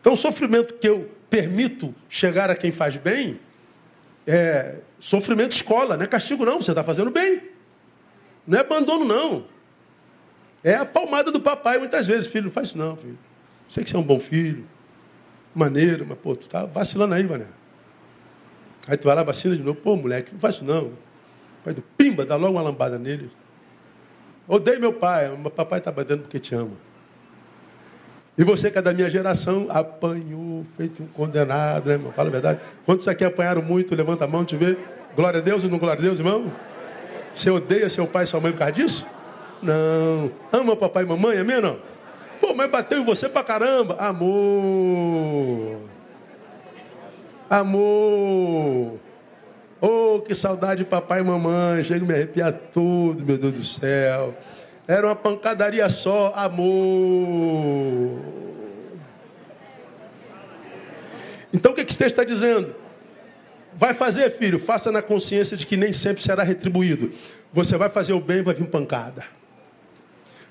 [0.00, 3.38] Então, o sofrimento que eu permito chegar a quem faz bem
[4.26, 6.60] é sofrimento escola, não é castigo, não.
[6.60, 7.42] Você está fazendo bem.
[8.46, 9.46] Não é abandono, não.
[10.62, 12.26] É a palmada do papai muitas vezes.
[12.26, 13.18] Filho, não faz isso, não, filho.
[13.70, 14.66] Sei que você é um bom filho,
[15.54, 17.46] maneiro, mas, pô, tu tá vacilando aí, mané.
[18.88, 19.80] Aí tu vai lá, vacina de novo.
[19.80, 20.92] Pô, moleque, não faz isso não.
[21.64, 23.30] pai do pimba, dá logo uma lambada nele.
[24.48, 26.72] Odeio meu pai, mas papai está batendo porque te ama.
[28.36, 32.10] E você que é da minha geração, apanhou, feito um condenado, né, irmão?
[32.10, 32.60] Fala a verdade.
[32.84, 34.76] Quantos aqui apanharam muito, levanta a mão, te vê.
[35.14, 36.50] Glória a Deus ou não glória a Deus, irmão?
[37.32, 39.06] Você odeia seu pai e sua mãe por causa disso?
[39.62, 40.32] Não.
[40.50, 41.78] Ama papai e mamãe, amém ou não?
[42.40, 43.96] Pô, mas bateu em você pra caramba.
[43.98, 45.80] Amor.
[47.50, 48.98] Amor.
[49.80, 51.84] Oh, que saudade de papai e mamãe.
[51.84, 54.34] Chega a me arrepiar tudo, meu Deus do céu.
[54.88, 56.32] Era uma pancadaria só.
[56.34, 58.18] Amor.
[61.52, 62.74] Então o que, que esse texto está dizendo?
[63.74, 67.12] Vai fazer, filho, faça na consciência de que nem sempre será retribuído.
[67.52, 69.24] Você vai fazer o bem vai vir pancada.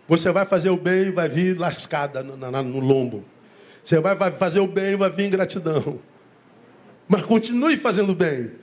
[0.09, 3.23] Você vai fazer o bem e vai vir lascada no, no, lombo.
[3.83, 5.99] Você vai, vai fazer o bem e vai vir ingratidão.
[7.07, 8.53] Mas continue fazendo bem.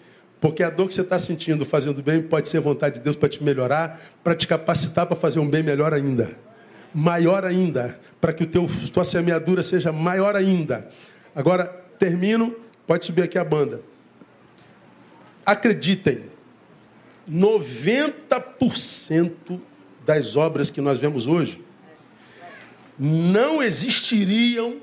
[0.40, 3.28] Porque a dor que você está sentindo fazendo bem pode ser vontade de Deus para
[3.28, 6.32] te melhorar, para te capacitar para fazer um bem melhor ainda.
[6.92, 7.96] Maior ainda.
[8.20, 10.88] Para que o teu, tua semeadura seja maior ainda.
[11.34, 11.66] Agora,
[11.96, 12.56] termino.
[12.88, 13.80] Pode subir aqui a banda.
[15.44, 16.24] Acreditem.
[17.30, 19.60] 90%
[20.06, 21.62] das obras que nós vemos hoje
[22.98, 24.80] não existiriam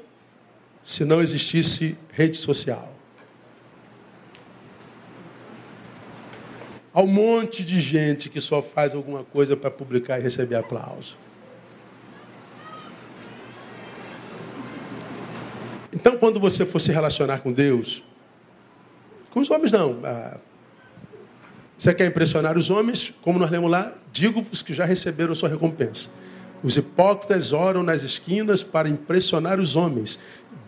[0.83, 2.93] se não existisse rede social.
[6.93, 11.17] Há um monte de gente que só faz alguma coisa para publicar e receber aplauso.
[15.91, 18.03] Então, quando você for se relacionar com Deus,
[19.31, 19.99] com os homens não.
[21.77, 23.13] Você quer impressionar os homens?
[23.21, 26.09] Como nós lemos lá, digo-vos que já receberam sua recompensa.
[26.63, 30.17] Os hipócritas oram nas esquinas para impressionar os homens.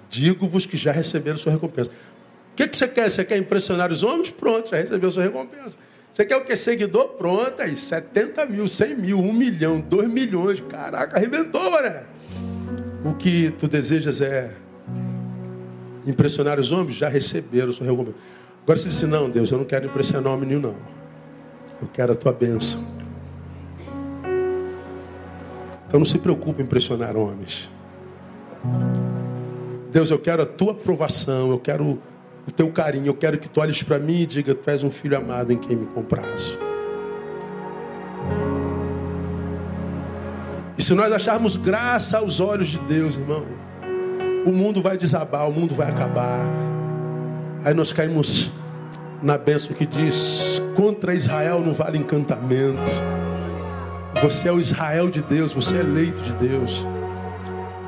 [0.09, 1.89] Digo-vos que já receberam sua recompensa.
[1.89, 3.09] O que, que você quer?
[3.09, 4.31] Você quer impressionar os homens?
[4.31, 5.77] Pronto, já recebeu sua recompensa.
[6.11, 6.55] Você quer o que?
[6.55, 7.09] Seguidor?
[7.09, 10.61] Pronto, aí 70 mil, 100 mil, 1 milhão, 2 milhões.
[10.61, 12.03] Caraca, arrebentou, mané.
[13.03, 14.51] O que tu desejas é
[16.07, 16.95] impressionar os homens?
[16.95, 18.17] Já receberam sua recompensa.
[18.65, 20.75] Agora você disse, não, Deus, eu não quero impressionar homem nenhum, não.
[21.79, 22.83] Eu quero a tua bênção.
[25.87, 27.69] Então não se preocupe em impressionar homens.
[29.91, 32.01] Deus, eu quero a tua aprovação, eu quero
[32.47, 34.89] o teu carinho, eu quero que tu olhes para mim e diga: Tu és um
[34.89, 36.57] filho amado em quem me comprazo.
[40.75, 43.45] E se nós acharmos graça aos olhos de Deus, irmão,
[44.43, 46.74] o mundo vai desabar, o mundo vai acabar.
[47.65, 48.51] Aí nós caímos
[49.23, 52.91] na bênção que diz: contra Israel não vale encantamento.
[54.21, 56.85] Você é o Israel de Deus, você é eleito de Deus.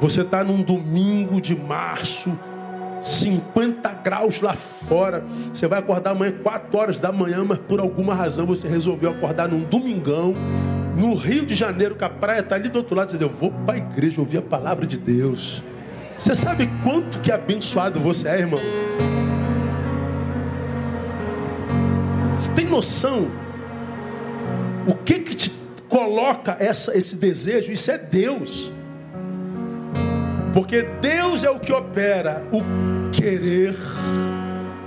[0.02, 2.38] Você está num domingo de março,
[3.04, 5.24] 50 graus lá fora.
[5.54, 9.48] Você vai acordar amanhã 4 horas da manhã, mas por alguma razão você resolveu acordar
[9.48, 10.36] num domingão,
[10.96, 13.12] no Rio de Janeiro, que a praia está ali do outro lado.
[13.12, 15.62] Você diz, eu vou para a igreja ouvir a palavra de Deus.
[16.18, 18.60] Você sabe quanto que abençoado você é, irmão?
[22.38, 23.32] Você tem noção?
[24.88, 25.52] O que que te
[25.90, 27.72] coloca essa, esse desejo?
[27.72, 28.72] Isso é Deus.
[30.54, 32.62] Porque Deus é o que opera o
[33.12, 33.76] querer.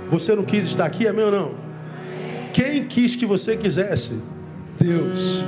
[0.09, 1.55] Você não quis estar aqui, amém ou não?
[2.53, 4.21] Quem quis que você quisesse?
[4.79, 5.43] Deus.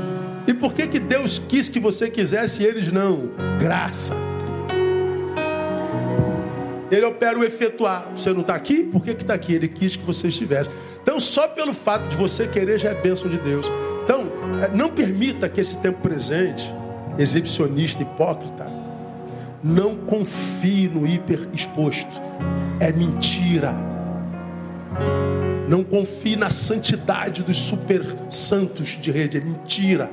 [0.45, 3.29] E por que, que Deus quis que você quisesse e eles não?
[3.59, 4.32] Graça.
[6.93, 8.07] Ele opera o efetuar.
[8.15, 8.83] Você não está aqui?
[8.83, 9.53] Por que está aqui?
[9.53, 10.69] Ele quis que você estivesse.
[11.01, 13.65] Então, só pelo fato de você querer já é bênção de Deus.
[14.03, 14.27] Então,
[14.61, 16.71] é, não permita que esse tempo presente,
[17.17, 18.67] exibicionista, hipócrita,
[19.63, 22.21] não confie no hiper exposto.
[22.79, 23.73] É mentira.
[25.67, 29.37] Não confie na santidade dos super santos de rede.
[29.37, 30.11] É mentira.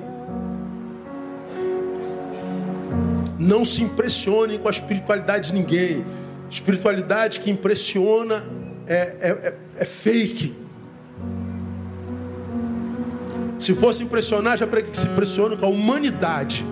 [3.39, 6.05] Não se impressione com a espiritualidade de ninguém.
[6.51, 8.45] Espiritualidade que impressiona
[8.87, 10.55] é, é, é, é fake.
[13.61, 16.67] Se fosse impressionar, já para que se impressiona com a humanidade.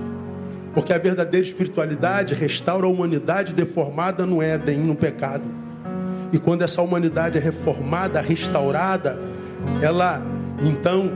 [0.74, 5.44] Porque a verdadeira espiritualidade restaura a humanidade deformada no Éden, no pecado.
[6.32, 9.18] E quando essa humanidade é reformada, restaurada,
[9.80, 10.22] ela
[10.62, 11.10] então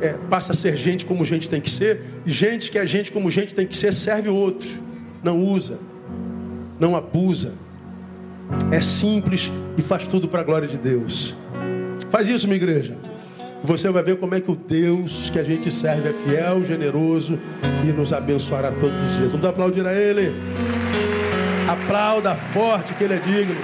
[0.00, 3.10] é, passa a ser gente como gente tem que ser, e gente que é gente
[3.10, 4.68] como gente tem que ser serve o outro,
[5.22, 5.78] não usa,
[6.78, 7.52] não abusa,
[8.70, 11.36] é simples e faz tudo para a glória de Deus.
[12.10, 12.96] Faz isso, minha igreja.
[13.62, 17.38] Você vai ver como é que o Deus que a gente serve é fiel, generoso
[17.84, 19.32] e nos abençoará todos os dias.
[19.32, 20.32] Vamos aplaudir a Ele.
[21.68, 23.56] Aplauda forte que Ele é digno.